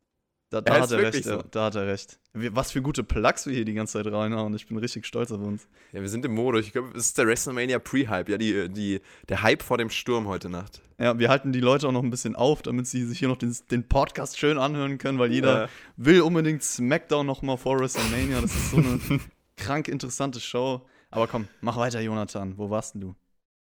Da, 0.52 0.60
da 0.60 0.80
hat 0.80 0.90
er 0.90 0.98
recht, 0.98 1.24
so. 1.24 1.42
da 1.50 1.64
hat 1.64 1.76
er 1.76 1.86
recht. 1.86 2.18
Was 2.34 2.72
für 2.72 2.82
gute 2.82 3.02
Plugs 3.02 3.46
wir 3.46 3.54
hier 3.54 3.64
die 3.64 3.72
ganze 3.72 3.94
Zeit 3.94 4.12
reinhauen. 4.12 4.54
Ich 4.54 4.66
bin 4.66 4.76
richtig 4.76 5.06
stolz 5.06 5.32
auf 5.32 5.40
uns. 5.40 5.66
Ja, 5.92 6.02
wir 6.02 6.10
sind 6.10 6.26
im 6.26 6.34
Modus. 6.34 6.66
Ich 6.66 6.72
glaube, 6.72 6.90
es 6.90 7.06
ist 7.06 7.16
der 7.16 7.26
WrestleMania 7.26 7.78
Pre-Hype. 7.78 8.28
Ja, 8.28 8.36
die, 8.36 8.68
die, 8.68 9.00
der 9.30 9.42
Hype 9.42 9.62
vor 9.62 9.78
dem 9.78 9.88
Sturm 9.88 10.28
heute 10.28 10.50
Nacht. 10.50 10.82
Ja, 10.98 11.18
wir 11.18 11.30
halten 11.30 11.52
die 11.52 11.60
Leute 11.60 11.88
auch 11.88 11.92
noch 11.92 12.02
ein 12.02 12.10
bisschen 12.10 12.36
auf, 12.36 12.60
damit 12.60 12.86
sie 12.86 13.06
sich 13.06 13.18
hier 13.18 13.28
noch 13.28 13.38
den, 13.38 13.56
den 13.70 13.88
Podcast 13.88 14.38
schön 14.38 14.58
anhören 14.58 14.98
können, 14.98 15.18
weil 15.18 15.32
jeder 15.32 15.62
ja. 15.62 15.68
will 15.96 16.20
unbedingt 16.20 16.62
SmackDown 16.62 17.24
nochmal 17.24 17.56
vor 17.56 17.80
WrestleMania. 17.80 18.42
Das 18.42 18.54
ist 18.54 18.72
so 18.72 18.76
eine 18.76 19.00
krank 19.56 19.88
interessante 19.88 20.38
Show. 20.38 20.86
Aber 21.10 21.28
komm, 21.28 21.48
mach 21.62 21.78
weiter, 21.78 22.00
Jonathan. 22.00 22.58
Wo 22.58 22.68
warst 22.68 22.92
denn 22.92 23.00
du? 23.00 23.14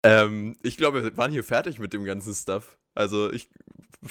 Ähm, 0.04 0.56
ich 0.62 0.76
glaube, 0.76 1.02
wir 1.02 1.16
waren 1.16 1.32
hier 1.32 1.44
fertig 1.44 1.78
mit 1.78 1.92
dem 1.92 2.04
ganzen 2.04 2.34
Stuff. 2.34 2.76
Also, 2.94 3.32
ich 3.32 3.48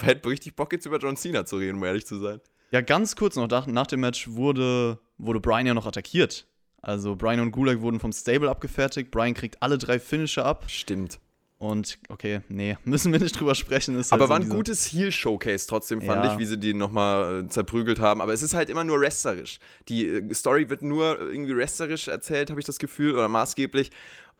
hätte 0.01 0.27
richtig 0.27 0.55
Bock, 0.55 0.73
jetzt 0.73 0.85
über 0.85 0.97
John 0.97 1.15
Cena 1.15 1.45
zu 1.45 1.57
reden, 1.57 1.77
um 1.77 1.83
ehrlich 1.83 2.05
zu 2.05 2.19
sein. 2.19 2.41
Ja, 2.71 2.81
ganz 2.81 3.15
kurz 3.15 3.35
noch, 3.35 3.47
nach, 3.47 3.67
nach 3.67 3.87
dem 3.87 3.99
Match 3.99 4.29
wurde, 4.29 4.99
wurde 5.17 5.39
Brian 5.39 5.67
ja 5.67 5.73
noch 5.73 5.85
attackiert. 5.85 6.47
Also 6.81 7.15
Brian 7.15 7.39
und 7.39 7.51
Gulag 7.51 7.81
wurden 7.81 7.99
vom 7.99 8.11
Stable 8.11 8.49
abgefertigt. 8.49 9.09
Brian 9.09 9.33
kriegt 9.33 9.61
alle 9.61 9.77
drei 9.77 9.99
Finisher 9.99 10.45
ab. 10.45 10.65
Stimmt. 10.67 11.19
Und 11.59 11.97
okay, 12.09 12.41
nee, 12.49 12.77
müssen 12.83 13.13
wir 13.13 13.19
nicht 13.19 13.39
drüber 13.39 13.55
sprechen. 13.55 13.97
Ist 13.97 14.11
aber 14.11 14.27
halt 14.27 14.43
so 14.43 14.49
war 14.49 14.53
ein 14.53 14.57
gutes 14.57 14.91
Heel-Showcase 14.91 15.65
trotzdem, 15.65 16.01
fand 16.01 16.25
ja. 16.25 16.33
ich, 16.33 16.39
wie 16.39 16.45
sie 16.45 16.57
die 16.57 16.73
nochmal 16.73 17.45
äh, 17.45 17.47
zerprügelt 17.47 17.99
haben. 17.99 18.21
Aber 18.21 18.33
es 18.33 18.41
ist 18.41 18.53
halt 18.53 18.69
immer 18.69 18.83
nur 18.83 18.99
wrestlerisch. 18.99 19.59
Die 19.87 20.07
äh, 20.07 20.33
Story 20.33 20.69
wird 20.69 20.81
nur 20.81 21.21
irgendwie 21.21 21.55
wrestlerisch 21.55 22.09
erzählt, 22.09 22.49
habe 22.49 22.59
ich 22.59 22.65
das 22.65 22.79
Gefühl, 22.79 23.13
oder 23.13 23.29
maßgeblich. 23.29 23.91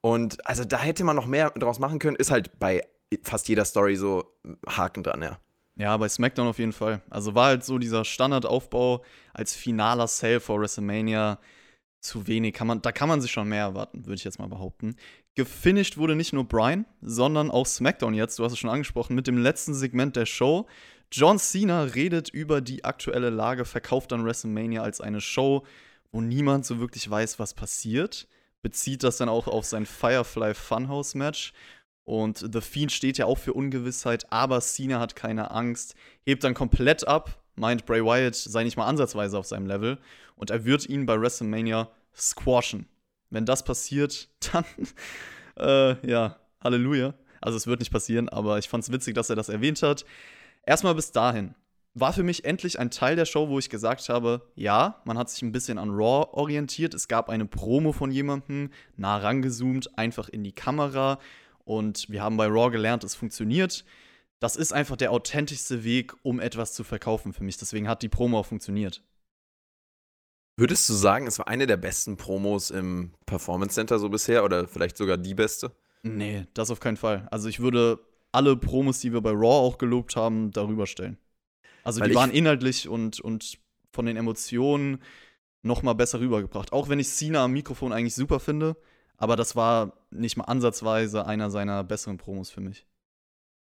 Und 0.06 0.46
also 0.46 0.66
da 0.66 0.80
hätte 0.80 1.06
man 1.06 1.16
noch 1.16 1.28
mehr 1.28 1.50
draus 1.52 1.80
machen 1.80 1.98
können. 1.98 2.18
Ist 2.18 2.30
halt 2.30 2.60
bei 2.60 2.86
fast 3.24 3.48
jeder 3.48 3.64
Story 3.64 3.96
so 3.96 4.26
Haken 4.68 5.02
dran, 5.02 5.22
ja. 5.22 5.40
Ja, 5.76 5.96
bei 5.96 6.10
SmackDown 6.10 6.48
auf 6.48 6.60
jeden 6.60 6.74
Fall. 6.74 7.02
Also 7.10 7.36
war 7.36 7.48
halt 7.48 7.64
so 7.64 7.78
dieser 7.78 8.04
Standardaufbau 8.04 9.02
als 9.34 9.56
finaler 9.56 10.08
Sale 10.08 10.42
vor 10.42 10.60
WrestleMania 10.60 11.40
zu 12.02 12.28
wenig. 12.28 12.54
Kann 12.54 12.68
man, 12.68 12.82
da 12.82 12.92
kann 12.92 13.08
man 13.08 13.22
sich 13.22 13.32
schon 13.32 13.48
mehr 13.48 13.64
erwarten, 13.64 14.06
würde 14.06 14.16
ich 14.16 14.26
jetzt 14.26 14.40
mal 14.40 14.50
behaupten. 14.50 14.98
Gefinisht 15.36 15.98
wurde 15.98 16.18
nicht 16.18 16.34
nur 16.34 16.44
Brian, 16.44 16.86
sondern 17.02 17.50
auch 17.50 17.66
SmackDown 17.66 18.14
jetzt, 18.14 18.38
du 18.38 18.44
hast 18.44 18.52
es 18.52 18.60
schon 18.60 18.70
angesprochen, 18.70 19.16
mit 19.16 19.26
dem 19.26 19.38
letzten 19.38 19.74
Segment 19.74 20.18
der 20.18 20.26
Show. 20.26 20.68
John 21.14 21.40
Cena 21.40 21.84
redet 21.84 22.28
über 22.28 22.60
die 22.60 22.84
aktuelle 22.84 23.30
Lage, 23.30 23.64
verkauft 23.64 24.12
dann 24.12 24.26
WrestleMania 24.26 24.84
als 24.84 25.00
eine 25.00 25.22
Show, 25.22 25.64
wo 26.12 26.20
niemand 26.20 26.66
so 26.66 26.80
wirklich 26.80 27.10
weiß, 27.10 27.40
was 27.40 27.54
passiert. 27.54 28.28
Bezieht 28.64 29.04
das 29.04 29.18
dann 29.18 29.30
auch 29.30 29.48
auf 29.48 29.66
sein 29.66 29.86
Firefly 29.86 30.56
Funhouse 30.56 31.14
Match 31.14 31.54
und 32.06 32.50
The 32.52 32.62
Fiend 32.62 32.92
steht 32.92 33.18
ja 33.18 33.26
auch 33.26 33.38
für 33.38 33.54
Ungewissheit, 33.54 34.32
aber 34.32 34.60
Cena 34.62 35.00
hat 35.00 35.16
keine 35.16 35.52
Angst, 35.52 35.96
hebt 36.26 36.44
dann 36.44 36.54
komplett 36.54 37.08
ab, 37.08 37.44
meint 37.56 37.86
Bray 37.86 38.04
Wyatt 38.04 38.36
sei 38.36 38.64
nicht 38.64 38.78
mal 38.78 38.88
ansatzweise 38.88 39.38
auf 39.38 39.46
seinem 39.46 39.68
Level 39.68 40.00
und 40.36 40.50
er 40.50 40.66
wird 40.66 40.90
ihn 40.90 41.06
bei 41.06 41.20
WrestleMania 41.20 41.92
squashen. 42.16 42.88
Wenn 43.30 43.46
das 43.46 43.64
passiert, 43.64 44.30
dann, 44.52 44.66
äh, 45.58 46.10
ja, 46.10 46.40
Halleluja. 46.64 47.14
Also 47.42 47.58
es 47.58 47.68
wird 47.68 47.80
nicht 47.80 47.92
passieren, 47.92 48.30
aber 48.30 48.58
ich 48.58 48.70
fand 48.70 48.84
es 48.84 48.92
witzig, 48.92 49.16
dass 49.16 49.30
er 49.30 49.36
das 49.36 49.50
erwähnt 49.50 49.84
hat. 49.84 50.06
Erstmal 50.66 50.96
bis 50.96 51.12
dahin. 51.12 51.56
War 51.96 52.12
für 52.12 52.24
mich 52.24 52.46
endlich 52.46 52.80
ein 52.80 52.90
Teil 52.90 53.16
der 53.16 53.26
Show, 53.26 53.50
wo 53.50 53.60
ich 53.60 53.70
gesagt 53.70 54.10
habe, 54.10 54.50
ja, 54.56 55.02
man 55.06 55.18
hat 55.18 55.30
sich 55.30 55.44
ein 55.44 55.52
bisschen 55.52 55.78
an 55.78 55.92
Raw 55.92 56.28
orientiert. 56.32 56.94
Es 56.96 57.08
gab 57.08 57.30
eine 57.30 57.46
Promo 57.46 57.92
von 57.92 58.10
jemandem, 58.10 58.72
nah 58.98 59.18
rangezoomt, 59.18 59.98
einfach 59.98 60.28
in 60.28 60.44
die 60.44 60.54
Kamera 60.54 61.20
und 61.66 62.10
wir 62.10 62.22
haben 62.22 62.38
bei 62.38 62.48
Raw 62.48 62.70
gelernt, 62.72 63.04
es 63.04 63.16
funktioniert. 63.16 63.86
Das 64.40 64.56
ist 64.56 64.74
einfach 64.74 64.98
der 64.98 65.12
authentischste 65.12 65.84
Weg, 65.84 66.14
um 66.22 66.40
etwas 66.40 66.74
zu 66.74 66.84
verkaufen 66.84 67.32
für 67.34 67.44
mich. 67.44 67.58
Deswegen 67.58 67.88
hat 67.88 68.02
die 68.02 68.10
Promo 68.10 68.40
auch 68.40 68.46
funktioniert. 68.46 69.02
Würdest 70.58 70.88
du 70.90 70.94
sagen, 70.94 71.26
es 71.26 71.40
war 71.40 71.48
eine 71.48 71.66
der 71.66 71.78
besten 71.78 72.18
Promos 72.18 72.70
im 72.70 73.14
Performance 73.26 73.76
Center 73.76 73.98
so 73.98 74.10
bisher 74.10 74.44
oder 74.44 74.68
vielleicht 74.68 74.98
sogar 74.98 75.18
die 75.18 75.34
beste? 75.34 75.72
Nee, 76.04 76.46
das 76.54 76.70
auf 76.70 76.80
keinen 76.80 76.98
Fall. 76.98 77.28
Also 77.32 77.48
ich 77.48 77.60
würde 77.60 78.00
alle 78.32 78.58
Promos, 78.58 79.00
die 79.00 79.14
wir 79.14 79.22
bei 79.22 79.32
Raw 79.32 79.66
auch 79.66 79.78
gelobt 79.78 80.16
haben, 80.16 80.52
darüber 80.52 80.86
stellen. 80.86 81.18
Also 81.84 82.02
Weil 82.02 82.10
die 82.10 82.16
waren 82.16 82.32
inhaltlich 82.32 82.88
und, 82.88 83.20
und 83.20 83.60
von 83.92 84.06
den 84.06 84.18
Emotionen 84.18 85.02
noch 85.62 85.82
mal 85.82 85.94
besser 85.94 86.20
rübergebracht. 86.20 86.74
Auch 86.74 86.90
wenn 86.90 87.00
ich 87.00 87.10
Cena 87.10 87.46
am 87.46 87.54
Mikrofon 87.54 87.94
eigentlich 87.94 88.16
super 88.16 88.40
finde, 88.40 88.76
aber 89.18 89.36
das 89.36 89.56
war 89.56 89.94
nicht 90.12 90.38
mal 90.38 90.46
ansatzweise 90.46 91.26
einer 91.26 91.50
seiner 91.50 91.84
besseren 91.84 92.18
Promos 92.18 92.50
für 92.50 92.62
mich. 92.62 92.86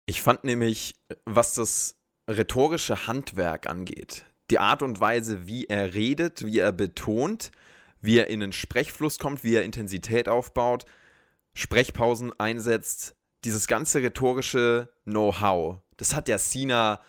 Ich 0.06 0.22
fand 0.22 0.44
nämlich, 0.44 0.96
was 1.26 1.54
das 1.54 2.00
rhetorische 2.30 3.08
Handwerk 3.08 3.68
angeht, 3.68 4.26
die 4.50 4.60
Art 4.60 4.82
und 4.82 5.00
Weise, 5.00 5.48
wie 5.48 5.66
er 5.66 5.94
redet, 5.94 6.46
wie 6.46 6.60
er 6.60 6.72
betont, 6.72 7.52
wie 8.02 8.18
er 8.18 8.28
in 8.28 8.40
den 8.40 8.54
Sprechfluss 8.54 9.20
kommt, 9.20 9.44
wie 9.44 9.56
er 9.56 9.64
Intensität 9.64 10.30
aufbaut, 10.30 10.86
Sprechpausen 11.54 12.32
einsetzt, 12.40 13.16
dieses 13.44 13.68
ganze 13.68 14.02
rhetorische 14.02 14.90
Know-how, 15.04 15.80
das 15.98 16.16
hat 16.16 16.28
der 16.28 16.38
Cena 16.38 17.02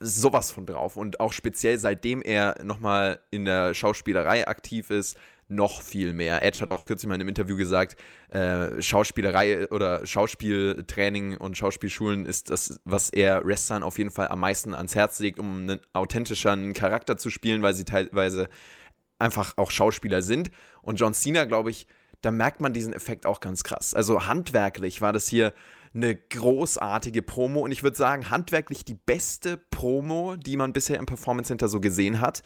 sowas 0.00 0.50
von 0.50 0.66
drauf. 0.66 0.96
Und 0.96 1.20
auch 1.20 1.32
speziell 1.32 1.78
seitdem 1.78 2.22
er 2.22 2.62
nochmal 2.62 3.20
in 3.30 3.44
der 3.44 3.74
Schauspielerei 3.74 4.46
aktiv 4.46 4.90
ist, 4.90 5.18
noch 5.48 5.80
viel 5.80 6.12
mehr. 6.12 6.42
Edge 6.42 6.60
hat 6.60 6.70
auch 6.70 6.84
kürzlich 6.84 7.08
mal 7.08 7.14
in 7.14 7.22
einem 7.22 7.28
Interview 7.28 7.56
gesagt, 7.56 7.96
äh, 8.30 8.82
Schauspielerei 8.82 9.68
oder 9.70 10.06
Schauspieltraining 10.06 11.38
und 11.38 11.56
Schauspielschulen 11.56 12.26
ist 12.26 12.50
das, 12.50 12.80
was 12.84 13.08
er 13.08 13.44
Wrestlern 13.46 13.82
auf 13.82 13.96
jeden 13.96 14.10
Fall 14.10 14.28
am 14.28 14.40
meisten 14.40 14.74
ans 14.74 14.94
Herz 14.94 15.18
legt, 15.20 15.38
um 15.38 15.62
einen 15.62 15.80
authentischeren 15.94 16.74
Charakter 16.74 17.16
zu 17.16 17.30
spielen, 17.30 17.62
weil 17.62 17.72
sie 17.74 17.86
teilweise 17.86 18.50
einfach 19.18 19.54
auch 19.56 19.70
Schauspieler 19.70 20.20
sind. 20.20 20.50
Und 20.82 21.00
John 21.00 21.14
Cena, 21.14 21.46
glaube 21.46 21.70
ich, 21.70 21.86
da 22.20 22.30
merkt 22.30 22.60
man 22.60 22.72
diesen 22.72 22.92
Effekt 22.92 23.24
auch 23.26 23.40
ganz 23.40 23.64
krass. 23.64 23.94
Also 23.94 24.26
handwerklich 24.26 25.00
war 25.00 25.12
das 25.12 25.28
hier 25.28 25.54
eine 25.98 26.16
großartige 26.16 27.22
Promo 27.22 27.60
und 27.60 27.72
ich 27.72 27.82
würde 27.82 27.96
sagen, 27.96 28.30
handwerklich 28.30 28.84
die 28.84 28.94
beste 28.94 29.56
Promo, 29.56 30.36
die 30.36 30.56
man 30.56 30.72
bisher 30.72 30.98
im 30.98 31.06
Performance 31.06 31.48
Center 31.48 31.68
so 31.68 31.80
gesehen 31.80 32.20
hat. 32.20 32.42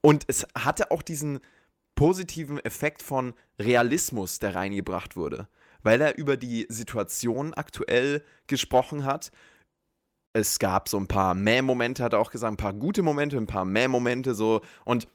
Und 0.00 0.24
es 0.26 0.46
hatte 0.54 0.90
auch 0.90 1.02
diesen 1.02 1.40
positiven 1.94 2.58
Effekt 2.58 3.02
von 3.02 3.34
Realismus, 3.58 4.38
der 4.38 4.54
reingebracht 4.54 5.16
wurde, 5.16 5.48
weil 5.82 6.00
er 6.00 6.16
über 6.16 6.36
die 6.36 6.66
Situation 6.68 7.54
aktuell 7.54 8.24
gesprochen 8.46 9.04
hat. 9.04 9.30
Es 10.32 10.58
gab 10.58 10.88
so 10.88 10.98
ein 10.98 11.08
paar 11.08 11.34
Mäh-Momente, 11.34 12.02
hat 12.02 12.14
er 12.14 12.20
auch 12.20 12.30
gesagt, 12.30 12.54
ein 12.54 12.56
paar 12.56 12.72
gute 12.72 13.02
Momente, 13.02 13.36
ein 13.36 13.46
paar 13.46 13.66
Mäh-Momente 13.66 14.34
so 14.34 14.62
und 14.84 15.06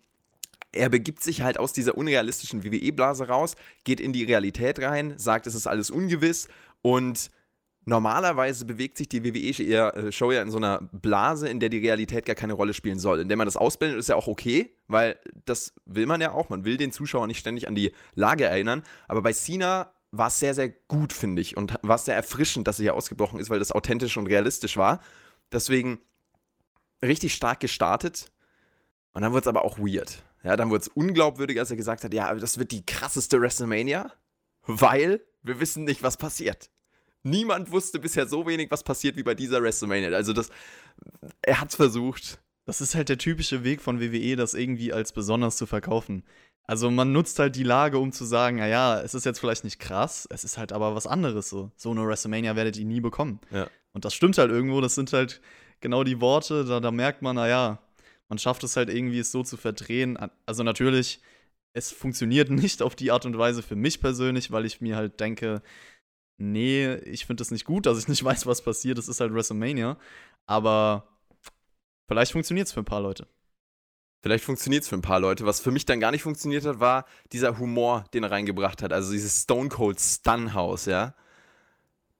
er 0.72 0.90
begibt 0.90 1.24
sich 1.24 1.42
halt 1.42 1.60
aus 1.60 1.74
dieser 1.74 1.98
unrealistischen 1.98 2.64
WWE-Blase 2.64 3.28
raus, 3.28 3.56
geht 3.84 4.00
in 4.00 4.14
die 4.14 4.26
Realität 4.26 4.80
rein, 4.80 5.18
sagt, 5.18 5.48
es 5.48 5.56
ist 5.56 5.66
alles 5.66 5.90
ungewiss 5.90 6.50
und 6.82 7.32
Normalerweise 7.90 8.66
bewegt 8.66 8.98
sich 8.98 9.08
die 9.08 9.24
WWE-Show 9.24 10.32
äh, 10.32 10.36
ja 10.36 10.42
in 10.42 10.52
so 10.52 10.58
einer 10.58 10.90
Blase, 10.92 11.48
in 11.48 11.62
der 11.62 11.70
die 11.70 11.78
Realität 11.78 12.26
gar 12.26 12.36
keine 12.36 12.52
Rolle 12.52 12.74
spielen 12.74 13.00
soll. 13.00 13.22
In 13.22 13.30
der 13.30 13.38
man 13.38 13.48
das 13.48 13.56
ausblendet, 13.56 13.98
ist 13.98 14.10
ja 14.10 14.18
auch 14.18 14.28
okay, 14.28 14.76
weil 14.90 15.18
das 15.46 15.74
will 15.86 16.06
man 16.06 16.20
ja 16.20 16.34
auch. 16.34 16.50
Man 16.50 16.66
will 16.66 16.76
den 16.76 16.92
Zuschauer 16.92 17.28
nicht 17.28 17.40
ständig 17.40 17.66
an 17.66 17.76
die 17.76 17.94
Lage 18.14 18.44
erinnern. 18.44 18.84
Aber 19.08 19.22
bei 19.22 19.32
Cena 19.32 19.94
war 20.12 20.28
es 20.28 20.38
sehr, 20.38 20.54
sehr 20.54 20.68
gut, 20.68 21.14
finde 21.14 21.42
ich. 21.42 21.56
Und 21.56 21.76
war 21.82 21.96
es 21.96 22.04
sehr 22.04 22.16
erfrischend, 22.18 22.68
dass 22.68 22.78
er 22.78 22.84
hier 22.84 22.94
ausgebrochen 22.94 23.40
ist, 23.40 23.50
weil 23.50 23.60
das 23.60 23.72
authentisch 23.72 24.18
und 24.18 24.28
realistisch 24.28 24.76
war. 24.76 25.00
Deswegen 25.54 26.00
richtig 27.02 27.36
stark 27.36 27.62
gestartet. 27.62 28.34
Und 29.14 29.22
dann 29.22 29.32
wurde 29.32 29.44
es 29.44 29.48
aber 29.48 29.64
auch 29.64 29.80
weird. 29.80 30.24
Ja, 30.44 30.58
dann 30.58 30.70
wurde 30.70 30.82
es 30.82 30.88
unglaubwürdig, 30.90 31.58
als 31.58 31.72
er 31.72 31.78
gesagt 31.78 32.04
hat, 32.04 32.14
ja, 32.14 32.36
das 32.36 32.58
wird 32.58 32.74
die 32.74 32.86
krasseste 32.86 33.40
WrestleMania, 33.40 34.12
weil 34.66 35.22
wir 35.42 35.62
wissen 35.62 35.86
nicht, 35.86 36.04
was 36.04 36.18
passiert. 36.18 36.70
Niemand 37.30 37.72
wusste 37.72 38.00
bisher 38.00 38.28
so 38.28 38.46
wenig, 38.48 38.72
was 38.72 38.84
passiert 38.84 39.16
wie 39.18 39.24
bei 39.24 39.36
dieser 39.36 39.62
WrestleMania. 39.62 40.10
Also 40.12 40.34
das, 40.34 40.50
er 41.42 41.62
hat's 41.62 41.76
versucht. 41.76 42.40
Das 42.66 42.82
ist 42.82 42.96
halt 42.96 43.10
der 43.10 43.18
typische 43.18 43.64
Weg 43.64 43.82
von 43.82 44.02
WWE, 44.02 44.36
das 44.36 44.54
irgendwie 44.54 44.92
als 44.92 45.14
besonders 45.14 45.56
zu 45.56 45.66
verkaufen. 45.66 46.24
Also 46.64 46.92
man 46.92 47.14
nutzt 47.14 47.40
halt 47.40 47.56
die 47.56 47.64
Lage, 47.64 47.98
um 47.98 48.12
zu 48.12 48.26
sagen, 48.26 48.58
naja, 48.58 49.02
es 49.02 49.14
ist 49.14 49.26
jetzt 49.26 49.40
vielleicht 49.40 49.64
nicht 49.64 49.80
krass, 49.80 50.28
es 50.30 50.44
ist 50.44 50.58
halt 50.58 50.74
aber 50.74 50.94
was 50.96 51.08
anderes 51.08 51.50
so. 51.50 51.72
So 51.78 51.92
eine 51.92 52.06
WrestleMania 52.06 52.58
werdet 52.58 52.76
ihr 52.76 52.84
nie 52.84 53.00
bekommen. 53.00 53.40
Ja. 53.52 53.70
Und 53.94 54.04
das 54.04 54.14
stimmt 54.14 54.38
halt 54.38 54.52
irgendwo, 54.52 54.82
das 54.82 54.96
sind 54.96 55.14
halt 55.14 55.40
genau 55.80 56.04
die 56.04 56.20
Worte, 56.20 56.66
da, 56.66 56.82
da 56.82 56.92
merkt 56.92 57.22
man, 57.22 57.38
naja, 57.38 57.80
man 58.28 58.38
schafft 58.38 58.66
es 58.66 58.76
halt 58.76 58.90
irgendwie, 58.90 59.20
es 59.20 59.32
so 59.32 59.44
zu 59.44 59.56
verdrehen. 59.56 60.18
Also 60.46 60.64
natürlich, 60.64 61.22
es 61.72 61.92
funktioniert 61.92 62.50
nicht 62.52 62.82
auf 62.82 62.96
die 62.96 63.12
Art 63.12 63.26
und 63.26 63.38
Weise 63.38 63.64
für 63.64 63.78
mich 63.78 64.02
persönlich, 64.02 64.52
weil 64.52 64.66
ich 64.66 64.82
mir 64.82 64.98
halt 64.98 65.22
denke, 65.22 65.62
nee, 66.38 66.96
ich 66.96 67.26
finde 67.26 67.44
es 67.44 67.52
nicht 67.52 67.66
gut, 67.66 67.86
dass 67.86 67.98
ich 67.98 68.08
nicht 68.08 68.24
weiß, 68.24 68.46
was 68.46 68.62
passiert. 68.62 68.98
Es 68.98 69.08
ist 69.08 69.20
halt 69.20 69.34
WrestleMania. 69.34 69.98
Aber 70.46 71.08
vielleicht 72.08 72.32
funktioniert 72.32 72.68
es 72.68 72.74
für 72.74 72.82
ein 72.82 72.86
paar 72.86 73.02
Leute. 73.02 73.28
Vielleicht 74.22 74.44
funktioniert 74.44 74.84
es 74.84 74.90
für 74.90 74.96
ein 74.96 75.02
paar 75.02 75.20
Leute. 75.20 75.46
Was 75.46 75.60
für 75.60 75.72
mich 75.72 75.86
dann 75.86 76.00
gar 76.00 76.12
nicht 76.12 76.24
funktioniert 76.24 76.66
hat, 76.66 76.80
war 76.80 77.06
dieser 77.32 77.60
Humor, 77.60 78.06
den 78.14 78.24
er 78.24 78.32
reingebracht 78.32 78.82
hat. 78.82 78.92
Also 78.92 79.12
dieses 79.12 79.44
Stone 79.44 79.70
Cold 79.70 80.00
Stun 80.00 80.54
House, 80.54 80.86
ja. 80.86 81.14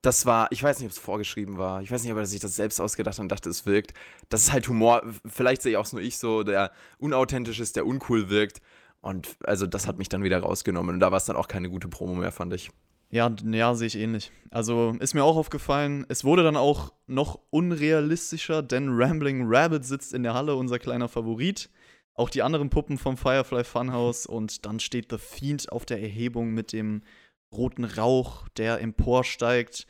Das 0.04 0.26
war, 0.26 0.48
ich 0.52 0.62
weiß 0.62 0.80
nicht, 0.80 0.86
ob 0.86 0.92
es 0.92 1.00
vorgeschrieben 1.00 1.58
war. 1.58 1.82
Ich 1.82 1.92
weiß 1.92 2.04
nicht, 2.04 2.12
ob 2.12 2.18
er 2.20 2.26
sich 2.28 2.40
das 2.40 2.56
selbst 2.56 2.80
ausgedacht 2.80 3.18
hat 3.18 3.24
und 3.24 3.30
dachte, 3.30 3.50
es 3.50 3.66
wirkt. 3.66 3.94
Das 4.30 4.44
ist 4.44 4.54
halt 4.54 4.68
Humor. 4.68 5.02
Vielleicht 5.26 5.64
sehe 5.64 5.72
ich 5.72 5.78
auch 5.78 5.92
nur 5.92 6.02
ich 6.02 6.18
so, 6.18 6.44
der 6.44 6.72
unauthentisch 7.00 7.60
ist, 7.60 7.76
der 7.76 7.86
uncool 7.86 8.30
wirkt. 8.30 8.62
Und 9.02 9.36
also 9.44 9.66
das 9.66 9.88
hat 9.88 9.98
mich 9.98 10.08
dann 10.08 10.24
wieder 10.24 10.40
rausgenommen. 10.40 10.96
Und 10.96 11.00
da 11.00 11.12
war 11.12 11.18
es 11.18 11.26
dann 11.26 11.36
auch 11.36 11.48
keine 11.48 11.70
gute 11.70 11.88
Promo 11.88 12.14
mehr, 12.16 12.32
fand 12.32 12.54
ich. 12.54 12.70
Ja, 13.10 13.34
ja, 13.44 13.74
sehe 13.74 13.88
ich 13.88 13.98
ähnlich. 13.98 14.32
Also 14.52 14.96
ist 15.00 15.14
mir 15.14 15.24
auch 15.24 15.38
aufgefallen, 15.38 16.06
es 16.10 16.26
wurde 16.26 16.44
dann 16.44 16.58
auch 16.58 16.94
noch 17.08 17.40
unrealistischer, 17.52 18.62
denn 18.62 18.90
Rambling 18.92 19.46
Rabbit 19.48 19.86
sitzt 19.86 20.14
in 20.14 20.24
der 20.24 20.34
Halle, 20.34 20.56
unser 20.56 20.78
kleiner 20.78 21.08
Favorit. 21.08 21.70
Auch 22.14 22.30
die 22.30 22.42
anderen 22.42 22.70
Puppen 22.70 22.98
vom 22.98 23.16
Firefly 23.16 23.64
Funhouse 23.64 24.26
und 24.26 24.66
dann 24.66 24.80
steht 24.80 25.12
The 25.12 25.18
Fiend 25.18 25.72
auf 25.72 25.86
der 25.86 26.02
Erhebung 26.02 26.52
mit 26.52 26.74
dem 26.74 27.04
roten 27.54 27.86
Rauch, 27.86 28.50
der 28.50 28.82
emporsteigt. 28.82 29.88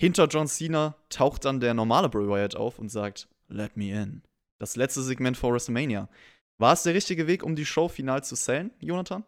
Hinter 0.00 0.26
John 0.26 0.48
Cena 0.48 0.96
taucht 1.10 1.44
dann 1.44 1.60
der 1.60 1.74
normale 1.74 2.08
Bray 2.08 2.28
Wyatt 2.28 2.56
auf 2.56 2.78
und 2.78 2.88
sagt, 2.88 3.28
Let 3.48 3.76
me 3.76 3.90
in. 3.90 4.22
Das 4.58 4.76
letzte 4.76 5.02
Segment 5.02 5.36
vor 5.36 5.52
WrestleMania. 5.52 6.08
War 6.58 6.72
es 6.72 6.82
der 6.82 6.94
richtige 6.94 7.26
Weg, 7.26 7.42
um 7.44 7.54
die 7.54 7.66
Show 7.66 7.88
final 7.88 8.24
zu 8.24 8.34
sellen, 8.34 8.72
Jonathan? 8.80 9.24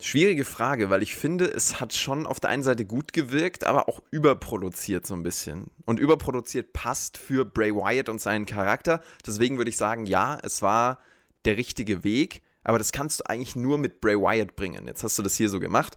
Schwierige 0.00 0.44
Frage, 0.44 0.90
weil 0.90 1.02
ich 1.02 1.16
finde, 1.16 1.46
es 1.46 1.80
hat 1.80 1.92
schon 1.92 2.24
auf 2.24 2.38
der 2.38 2.50
einen 2.50 2.62
Seite 2.62 2.84
gut 2.84 3.12
gewirkt, 3.12 3.64
aber 3.64 3.88
auch 3.88 4.00
überproduziert 4.12 5.04
so 5.04 5.14
ein 5.14 5.24
bisschen. 5.24 5.72
Und 5.86 5.98
überproduziert 5.98 6.72
passt 6.72 7.18
für 7.18 7.44
Bray 7.44 7.74
Wyatt 7.74 8.08
und 8.08 8.20
seinen 8.20 8.46
Charakter. 8.46 9.02
Deswegen 9.26 9.58
würde 9.58 9.70
ich 9.70 9.76
sagen, 9.76 10.06
ja, 10.06 10.38
es 10.42 10.62
war 10.62 11.00
der 11.44 11.56
richtige 11.56 12.04
Weg, 12.04 12.42
aber 12.62 12.78
das 12.78 12.92
kannst 12.92 13.20
du 13.20 13.24
eigentlich 13.28 13.56
nur 13.56 13.76
mit 13.76 14.00
Bray 14.00 14.14
Wyatt 14.14 14.54
bringen. 14.54 14.86
Jetzt 14.86 15.02
hast 15.02 15.18
du 15.18 15.22
das 15.22 15.34
hier 15.34 15.48
so 15.48 15.58
gemacht 15.58 15.96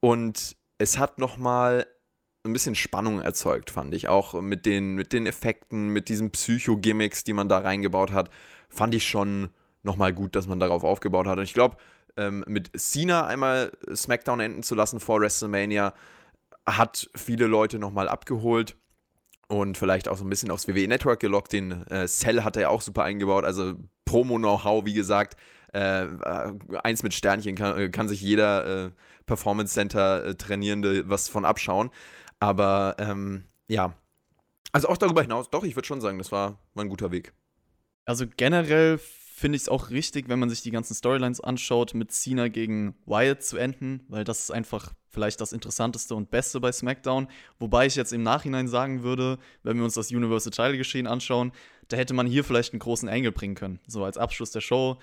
und 0.00 0.56
es 0.78 0.96
hat 0.96 1.18
nochmal 1.18 1.86
ein 2.44 2.52
bisschen 2.54 2.74
Spannung 2.74 3.20
erzeugt, 3.20 3.70
fand 3.70 3.94
ich. 3.94 4.08
Auch 4.08 4.40
mit 4.40 4.64
den, 4.64 4.94
mit 4.94 5.12
den 5.12 5.26
Effekten, 5.26 5.88
mit 5.88 6.08
diesen 6.08 6.30
Psycho-Gimmicks, 6.30 7.24
die 7.24 7.32
man 7.34 7.50
da 7.50 7.58
reingebaut 7.58 8.12
hat, 8.12 8.30
fand 8.70 8.94
ich 8.94 9.06
schon 9.06 9.50
nochmal 9.82 10.14
gut, 10.14 10.34
dass 10.34 10.46
man 10.46 10.60
darauf 10.60 10.82
aufgebaut 10.82 11.26
hat. 11.26 11.38
Und 11.38 11.44
ich 11.44 11.54
glaube, 11.54 11.76
ähm, 12.16 12.44
mit 12.46 12.70
Cena 12.78 13.26
einmal 13.26 13.72
SmackDown 13.94 14.40
enden 14.40 14.62
zu 14.62 14.74
lassen 14.74 15.00
vor 15.00 15.20
WrestleMania, 15.20 15.94
hat 16.66 17.10
viele 17.14 17.46
Leute 17.46 17.78
nochmal 17.78 18.08
abgeholt 18.08 18.76
und 19.48 19.76
vielleicht 19.76 20.08
auch 20.08 20.16
so 20.16 20.24
ein 20.24 20.30
bisschen 20.30 20.50
aufs 20.50 20.66
WWE 20.68 20.88
Network 20.88 21.20
gelockt. 21.20 21.52
Den 21.52 21.86
äh, 21.88 22.06
Cell 22.06 22.42
hat 22.42 22.56
er 22.56 22.62
ja 22.62 22.68
auch 22.68 22.80
super 22.80 23.04
eingebaut, 23.04 23.44
also 23.44 23.74
Promo-Know-how, 24.04 24.84
wie 24.84 24.94
gesagt. 24.94 25.36
Äh, 25.72 26.04
äh 26.04 26.52
eins 26.82 27.02
mit 27.02 27.14
Sternchen 27.14 27.56
kann, 27.56 27.78
äh, 27.78 27.88
kann 27.90 28.08
sich 28.08 28.20
jeder 28.20 28.86
äh, 28.86 28.90
Performance 29.26 29.74
Center 29.74 30.24
äh, 30.24 30.34
Trainierende 30.34 31.08
was 31.08 31.28
von 31.28 31.44
abschauen. 31.44 31.90
Aber 32.40 32.96
ähm, 32.98 33.44
ja, 33.68 33.94
also 34.72 34.88
auch 34.88 34.96
darüber 34.96 35.22
hinaus, 35.22 35.50
doch, 35.50 35.64
ich 35.64 35.76
würde 35.76 35.86
schon 35.86 36.00
sagen, 36.00 36.18
das 36.18 36.32
war, 36.32 36.58
war 36.74 36.84
ein 36.84 36.88
guter 36.88 37.10
Weg. 37.10 37.32
Also 38.06 38.26
generell 38.36 38.98
finde 39.36 39.56
ich 39.56 39.62
es 39.62 39.68
auch 39.68 39.90
richtig, 39.90 40.28
wenn 40.28 40.38
man 40.38 40.48
sich 40.48 40.62
die 40.62 40.70
ganzen 40.70 40.94
Storylines 40.94 41.40
anschaut, 41.40 41.92
mit 41.92 42.12
Cena 42.12 42.46
gegen 42.46 42.94
Wyatt 43.04 43.42
zu 43.42 43.56
enden, 43.56 44.04
weil 44.08 44.22
das 44.22 44.38
ist 44.38 44.50
einfach 44.52 44.94
vielleicht 45.08 45.40
das 45.40 45.52
Interessanteste 45.52 46.14
und 46.14 46.30
Beste 46.30 46.60
bei 46.60 46.70
SmackDown. 46.70 47.26
Wobei 47.58 47.86
ich 47.86 47.96
jetzt 47.96 48.12
im 48.12 48.22
Nachhinein 48.22 48.68
sagen 48.68 49.02
würde, 49.02 49.38
wenn 49.64 49.76
wir 49.76 49.84
uns 49.84 49.94
das 49.94 50.12
Universal 50.12 50.52
Title 50.52 50.78
Geschehen 50.78 51.08
anschauen, 51.08 51.50
da 51.88 51.96
hätte 51.96 52.14
man 52.14 52.28
hier 52.28 52.44
vielleicht 52.44 52.74
einen 52.74 52.80
großen 52.80 53.08
Angle 53.08 53.32
bringen 53.32 53.56
können. 53.56 53.80
So 53.88 54.04
als 54.04 54.18
Abschluss 54.18 54.52
der 54.52 54.60
Show. 54.60 54.98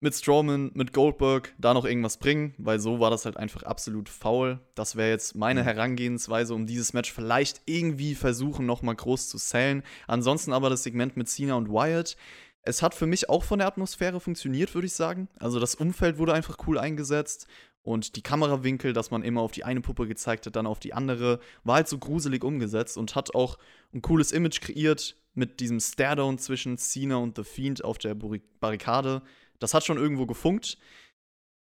Mit 0.00 0.14
Strowman, 0.14 0.72
mit 0.74 0.92
Goldberg, 0.92 1.54
da 1.56 1.72
noch 1.72 1.86
irgendwas 1.86 2.18
bringen, 2.18 2.54
weil 2.58 2.78
so 2.78 3.00
war 3.00 3.08
das 3.08 3.24
halt 3.24 3.38
einfach 3.38 3.62
absolut 3.62 4.10
faul. 4.10 4.60
Das 4.74 4.96
wäre 4.96 5.08
jetzt 5.08 5.34
meine 5.34 5.62
mhm. 5.62 5.64
Herangehensweise, 5.64 6.52
um 6.52 6.66
dieses 6.66 6.92
Match 6.92 7.10
vielleicht 7.10 7.62
irgendwie 7.64 8.14
versuchen, 8.14 8.66
nochmal 8.66 8.96
groß 8.96 9.30
zu 9.30 9.38
sellen. 9.38 9.82
Ansonsten 10.06 10.52
aber 10.52 10.68
das 10.68 10.82
Segment 10.82 11.16
mit 11.16 11.30
Cena 11.30 11.54
und 11.54 11.70
Wyatt 11.70 12.18
es 12.66 12.82
hat 12.82 12.94
für 12.94 13.06
mich 13.06 13.30
auch 13.30 13.44
von 13.44 13.60
der 13.60 13.68
Atmosphäre 13.68 14.20
funktioniert, 14.20 14.74
würde 14.74 14.86
ich 14.86 14.92
sagen. 14.92 15.28
Also 15.38 15.60
das 15.60 15.76
Umfeld 15.76 16.18
wurde 16.18 16.34
einfach 16.34 16.58
cool 16.66 16.78
eingesetzt 16.78 17.46
und 17.82 18.16
die 18.16 18.22
Kamerawinkel, 18.22 18.92
dass 18.92 19.12
man 19.12 19.22
immer 19.22 19.40
auf 19.40 19.52
die 19.52 19.62
eine 19.62 19.80
Puppe 19.80 20.08
gezeigt 20.08 20.46
hat, 20.46 20.56
dann 20.56 20.66
auf 20.66 20.80
die 20.80 20.92
andere, 20.92 21.38
war 21.62 21.76
halt 21.76 21.88
so 21.88 21.98
gruselig 21.98 22.42
umgesetzt 22.42 22.98
und 22.98 23.14
hat 23.14 23.34
auch 23.36 23.58
ein 23.94 24.02
cooles 24.02 24.32
Image 24.32 24.60
kreiert 24.60 25.16
mit 25.34 25.60
diesem 25.60 25.78
Staredown 25.78 26.38
zwischen 26.38 26.76
Cena 26.76 27.16
und 27.16 27.36
The 27.36 27.44
Fiend 27.44 27.84
auf 27.84 27.98
der 27.98 28.16
Barrikade. 28.16 29.22
Das 29.60 29.72
hat 29.72 29.84
schon 29.84 29.98
irgendwo 29.98 30.26
gefunkt. 30.26 30.76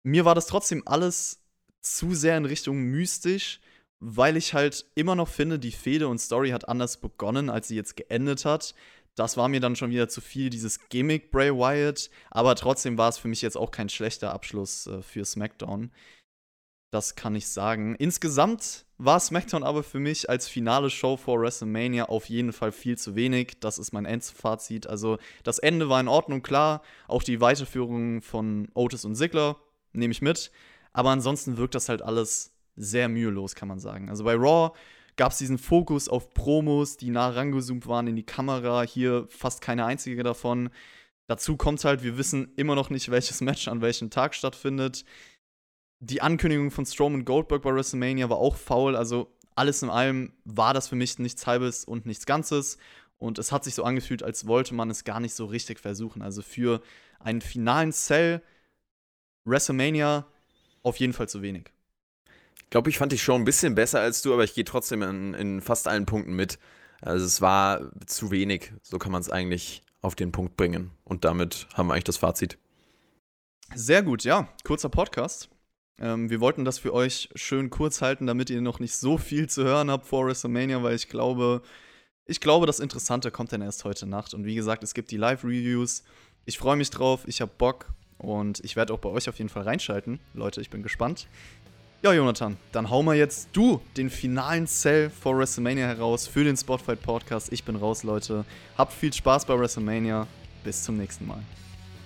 Mir 0.03 0.23
war 0.23 0.35
das 0.35 0.45
trotzdem 0.45 0.83
alles 0.85 1.39
zu 1.81 2.13
sehr 2.13 2.37
in 2.37 2.45
Richtung 2.45 2.77
mystisch, 2.83 3.59
weil 3.99 4.37
ich 4.37 4.53
halt 4.53 4.85
immer 4.93 5.15
noch 5.15 5.27
finde, 5.27 5.57
die 5.57 5.71
Fehde 5.71 6.07
und 6.07 6.19
Story 6.19 6.51
hat 6.51 6.69
anders 6.69 6.97
begonnen, 6.97 7.49
als 7.49 7.67
sie 7.67 7.75
jetzt 7.75 7.97
geendet 7.97 8.45
hat 8.45 8.75
das 9.15 9.37
war 9.37 9.49
mir 9.49 9.59
dann 9.59 9.75
schon 9.75 9.91
wieder 9.91 10.07
zu 10.07 10.21
viel, 10.21 10.49
dieses 10.49 10.87
Gimmick 10.89 11.31
Bray 11.31 11.51
Wyatt. 11.51 12.09
Aber 12.29 12.55
trotzdem 12.55 12.97
war 12.97 13.09
es 13.09 13.17
für 13.17 13.27
mich 13.27 13.41
jetzt 13.41 13.57
auch 13.57 13.71
kein 13.71 13.89
schlechter 13.89 14.33
Abschluss 14.33 14.87
äh, 14.87 15.01
für 15.01 15.25
SmackDown. 15.25 15.91
Das 16.91 17.15
kann 17.15 17.35
ich 17.35 17.47
sagen. 17.47 17.95
Insgesamt 17.95 18.85
war 18.97 19.19
SmackDown 19.19 19.63
aber 19.63 19.81
für 19.81 19.99
mich 19.99 20.29
als 20.29 20.47
finale 20.47 20.89
Show 20.89 21.15
vor 21.17 21.39
WrestleMania 21.39 22.05
auf 22.05 22.25
jeden 22.25 22.51
Fall 22.51 22.71
viel 22.71 22.97
zu 22.97 23.15
wenig. 23.15 23.59
Das 23.61 23.79
ist 23.79 23.93
mein 23.93 24.05
Endfazit. 24.05 24.87
Also 24.87 25.17
das 25.43 25.59
Ende 25.59 25.87
war 25.87 26.01
in 26.01 26.09
Ordnung, 26.09 26.41
klar. 26.41 26.81
Auch 27.07 27.23
die 27.23 27.39
Weiterführung 27.39 28.21
von 28.21 28.69
Otis 28.73 29.05
und 29.05 29.15
Ziggler 29.15 29.57
nehme 29.93 30.11
ich 30.11 30.21
mit. 30.21 30.51
Aber 30.93 31.11
ansonsten 31.11 31.57
wirkt 31.57 31.75
das 31.75 31.87
halt 31.87 32.01
alles 32.01 32.53
sehr 32.75 33.07
mühelos, 33.07 33.55
kann 33.55 33.69
man 33.69 33.79
sagen. 33.79 34.09
Also 34.09 34.23
bei 34.25 34.35
Raw 34.35 34.73
gab 35.21 35.33
es 35.33 35.37
diesen 35.37 35.59
Fokus 35.59 36.09
auf 36.09 36.33
Promos, 36.33 36.97
die 36.97 37.11
nah 37.11 37.29
rangezoomt 37.29 37.85
waren 37.85 38.07
in 38.07 38.15
die 38.15 38.25
Kamera. 38.25 38.81
Hier 38.81 39.27
fast 39.29 39.61
keine 39.61 39.85
einzige 39.85 40.23
davon. 40.23 40.71
Dazu 41.27 41.57
kommt 41.57 41.85
halt, 41.85 42.01
wir 42.01 42.17
wissen 42.17 42.51
immer 42.55 42.73
noch 42.73 42.89
nicht, 42.89 43.11
welches 43.11 43.39
Match 43.39 43.67
an 43.67 43.81
welchem 43.81 44.09
Tag 44.09 44.33
stattfindet. 44.33 45.05
Die 45.99 46.23
Ankündigung 46.23 46.71
von 46.71 46.87
Strowman 46.87 47.23
Goldberg 47.23 47.61
bei 47.61 47.71
WrestleMania 47.71 48.31
war 48.31 48.39
auch 48.39 48.55
faul. 48.55 48.95
Also 48.95 49.31
alles 49.53 49.83
in 49.83 49.91
allem 49.91 50.33
war 50.43 50.73
das 50.73 50.87
für 50.87 50.95
mich 50.95 51.19
nichts 51.19 51.45
Halbes 51.45 51.85
und 51.85 52.07
nichts 52.07 52.25
Ganzes. 52.25 52.79
Und 53.19 53.37
es 53.37 53.51
hat 53.51 53.63
sich 53.63 53.75
so 53.75 53.83
angefühlt, 53.83 54.23
als 54.23 54.47
wollte 54.47 54.73
man 54.73 54.89
es 54.89 55.03
gar 55.03 55.19
nicht 55.19 55.35
so 55.35 55.45
richtig 55.45 55.79
versuchen. 55.79 56.23
Also 56.23 56.41
für 56.41 56.81
einen 57.19 57.41
finalen 57.41 57.91
Cell 57.91 58.41
WrestleMania 59.45 60.25
auf 60.81 60.97
jeden 60.97 61.13
Fall 61.13 61.29
zu 61.29 61.43
wenig 61.43 61.71
glaube, 62.71 62.89
ich 62.89 62.97
fand 62.97 63.11
dich 63.11 63.21
schon 63.21 63.41
ein 63.41 63.45
bisschen 63.45 63.75
besser 63.75 63.99
als 63.99 64.23
du, 64.23 64.33
aber 64.33 64.43
ich 64.43 64.55
gehe 64.55 64.63
trotzdem 64.63 65.03
in, 65.03 65.33
in 65.35 65.61
fast 65.61 65.87
allen 65.87 66.07
Punkten 66.07 66.33
mit. 66.33 66.57
Also 67.01 67.25
es 67.25 67.41
war 67.41 67.91
zu 68.07 68.31
wenig. 68.31 68.73
So 68.81 68.97
kann 68.97 69.11
man 69.11 69.21
es 69.21 69.29
eigentlich 69.29 69.83
auf 70.01 70.15
den 70.15 70.31
Punkt 70.31 70.57
bringen. 70.57 70.91
Und 71.03 71.25
damit 71.25 71.67
haben 71.75 71.87
wir 71.87 71.93
eigentlich 71.93 72.05
das 72.05 72.17
Fazit. 72.17 72.57
Sehr 73.75 74.01
gut, 74.01 74.23
ja. 74.23 74.47
Kurzer 74.63 74.89
Podcast. 74.89 75.49
Ähm, 75.99 76.29
wir 76.29 76.39
wollten 76.39 76.65
das 76.65 76.79
für 76.79 76.93
euch 76.93 77.29
schön 77.35 77.69
kurz 77.69 78.01
halten, 78.01 78.25
damit 78.25 78.49
ihr 78.49 78.61
noch 78.61 78.79
nicht 78.79 78.95
so 78.95 79.17
viel 79.17 79.47
zu 79.47 79.63
hören 79.63 79.91
habt 79.91 80.07
vor 80.07 80.25
WrestleMania, 80.25 80.81
weil 80.81 80.95
ich 80.95 81.09
glaube, 81.09 81.61
ich 82.25 82.39
glaube, 82.39 82.65
das 82.65 82.79
Interessante 82.79 83.31
kommt 83.31 83.51
dann 83.51 83.61
erst 83.61 83.83
heute 83.83 84.07
Nacht. 84.07 84.33
Und 84.33 84.45
wie 84.45 84.55
gesagt, 84.55 84.83
es 84.83 84.93
gibt 84.93 85.11
die 85.11 85.17
Live-Reviews. 85.17 86.03
Ich 86.45 86.57
freue 86.57 86.75
mich 86.75 86.89
drauf, 86.89 87.27
ich 87.27 87.41
habe 87.41 87.51
Bock 87.57 87.93
und 88.17 88.59
ich 88.61 88.75
werde 88.75 88.93
auch 88.93 88.99
bei 88.99 89.09
euch 89.09 89.29
auf 89.29 89.37
jeden 89.37 89.49
Fall 89.49 89.63
reinschalten. 89.63 90.19
Leute, 90.33 90.61
ich 90.61 90.69
bin 90.69 90.83
gespannt. 90.83 91.27
Ja, 92.03 92.13
Jonathan, 92.13 92.57
dann 92.71 92.89
hau 92.89 93.03
mal 93.03 93.15
jetzt 93.15 93.49
du 93.53 93.79
den 93.95 94.09
finalen 94.09 94.65
Cell 94.65 95.11
vor 95.11 95.37
WrestleMania 95.37 95.85
heraus 95.85 96.25
für 96.25 96.43
den 96.43 96.57
Spotfight 96.57 96.99
Podcast. 96.99 97.53
Ich 97.53 97.63
bin 97.63 97.75
raus, 97.75 98.01
Leute. 98.01 98.43
Habt 98.75 98.91
viel 98.91 99.13
Spaß 99.13 99.45
bei 99.45 99.55
WrestleMania. 99.55 100.25
Bis 100.63 100.81
zum 100.81 100.97
nächsten 100.97 101.27
Mal. 101.27 101.43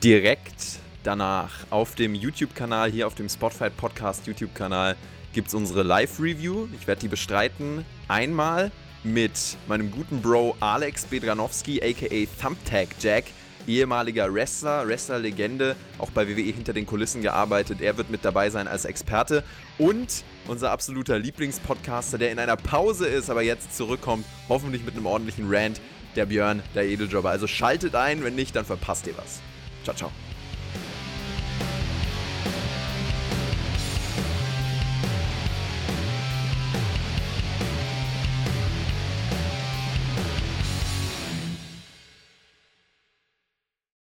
Direkt 0.04 0.80
danach 1.04 1.50
auf 1.70 1.96
dem 1.96 2.14
YouTube-Kanal, 2.14 2.92
hier 2.92 3.08
auf 3.08 3.16
dem 3.16 3.30
Spotfight 3.30 3.78
Podcast 3.78 4.28
YouTube-Kanal, 4.28 4.98
gibt 5.32 5.48
es 5.48 5.54
unsere 5.54 5.84
Live-Review. 5.84 6.68
Ich 6.78 6.88
werde 6.88 7.00
die 7.00 7.08
bestreiten. 7.08 7.86
Einmal 8.10 8.72
mit 9.06 9.56
meinem 9.70 9.92
guten 9.92 10.22
Bro 10.22 10.58
Alex 10.60 11.06
Bedranowski, 11.06 11.82
aka 11.82 12.28
Thumbtack 12.42 12.90
Jack 13.00 13.24
ehemaliger 13.67 14.34
Wrestler, 14.34 14.88
Wrestler-Legende, 14.88 15.75
auch 15.97 16.10
bei 16.12 16.28
WWE 16.28 16.41
hinter 16.41 16.73
den 16.73 16.86
Kulissen 16.86 17.21
gearbeitet. 17.21 17.82
Er 17.82 17.97
wird 17.97 18.10
mit 18.10 18.23
dabei 18.25 18.49
sein 18.49 18.67
als 18.67 18.86
Experte 18.86 19.43
und 19.78 20.23
unser 20.47 20.71
absoluter 20.71 21.19
Lieblingspodcaster, 21.19 22.17
der 22.17 22.32
in 22.32 22.39
einer 22.39 22.56
Pause 22.56 23.08
ist, 23.08 23.30
aber 23.30 23.41
jetzt 23.41 23.75
zurückkommt, 23.75 24.25
hoffentlich 24.49 24.84
mit 24.86 24.95
einem 24.95 25.06
ordentlichen 25.06 25.45
Rant, 25.49 25.82
der 26.15 26.25
Björn, 26.25 26.62
der 26.73 26.86
Edeljobber. 26.86 27.30
Also 27.30 27.47
schaltet 27.47 27.95
ein, 27.95 28.23
wenn 28.23 28.36
nicht, 28.36 28.56
dann 28.56 28.65
verpasst 28.65 29.08
ihr 29.08 29.17
was. 29.17 29.41
Ciao, 29.84 29.95
ciao. 29.95 30.25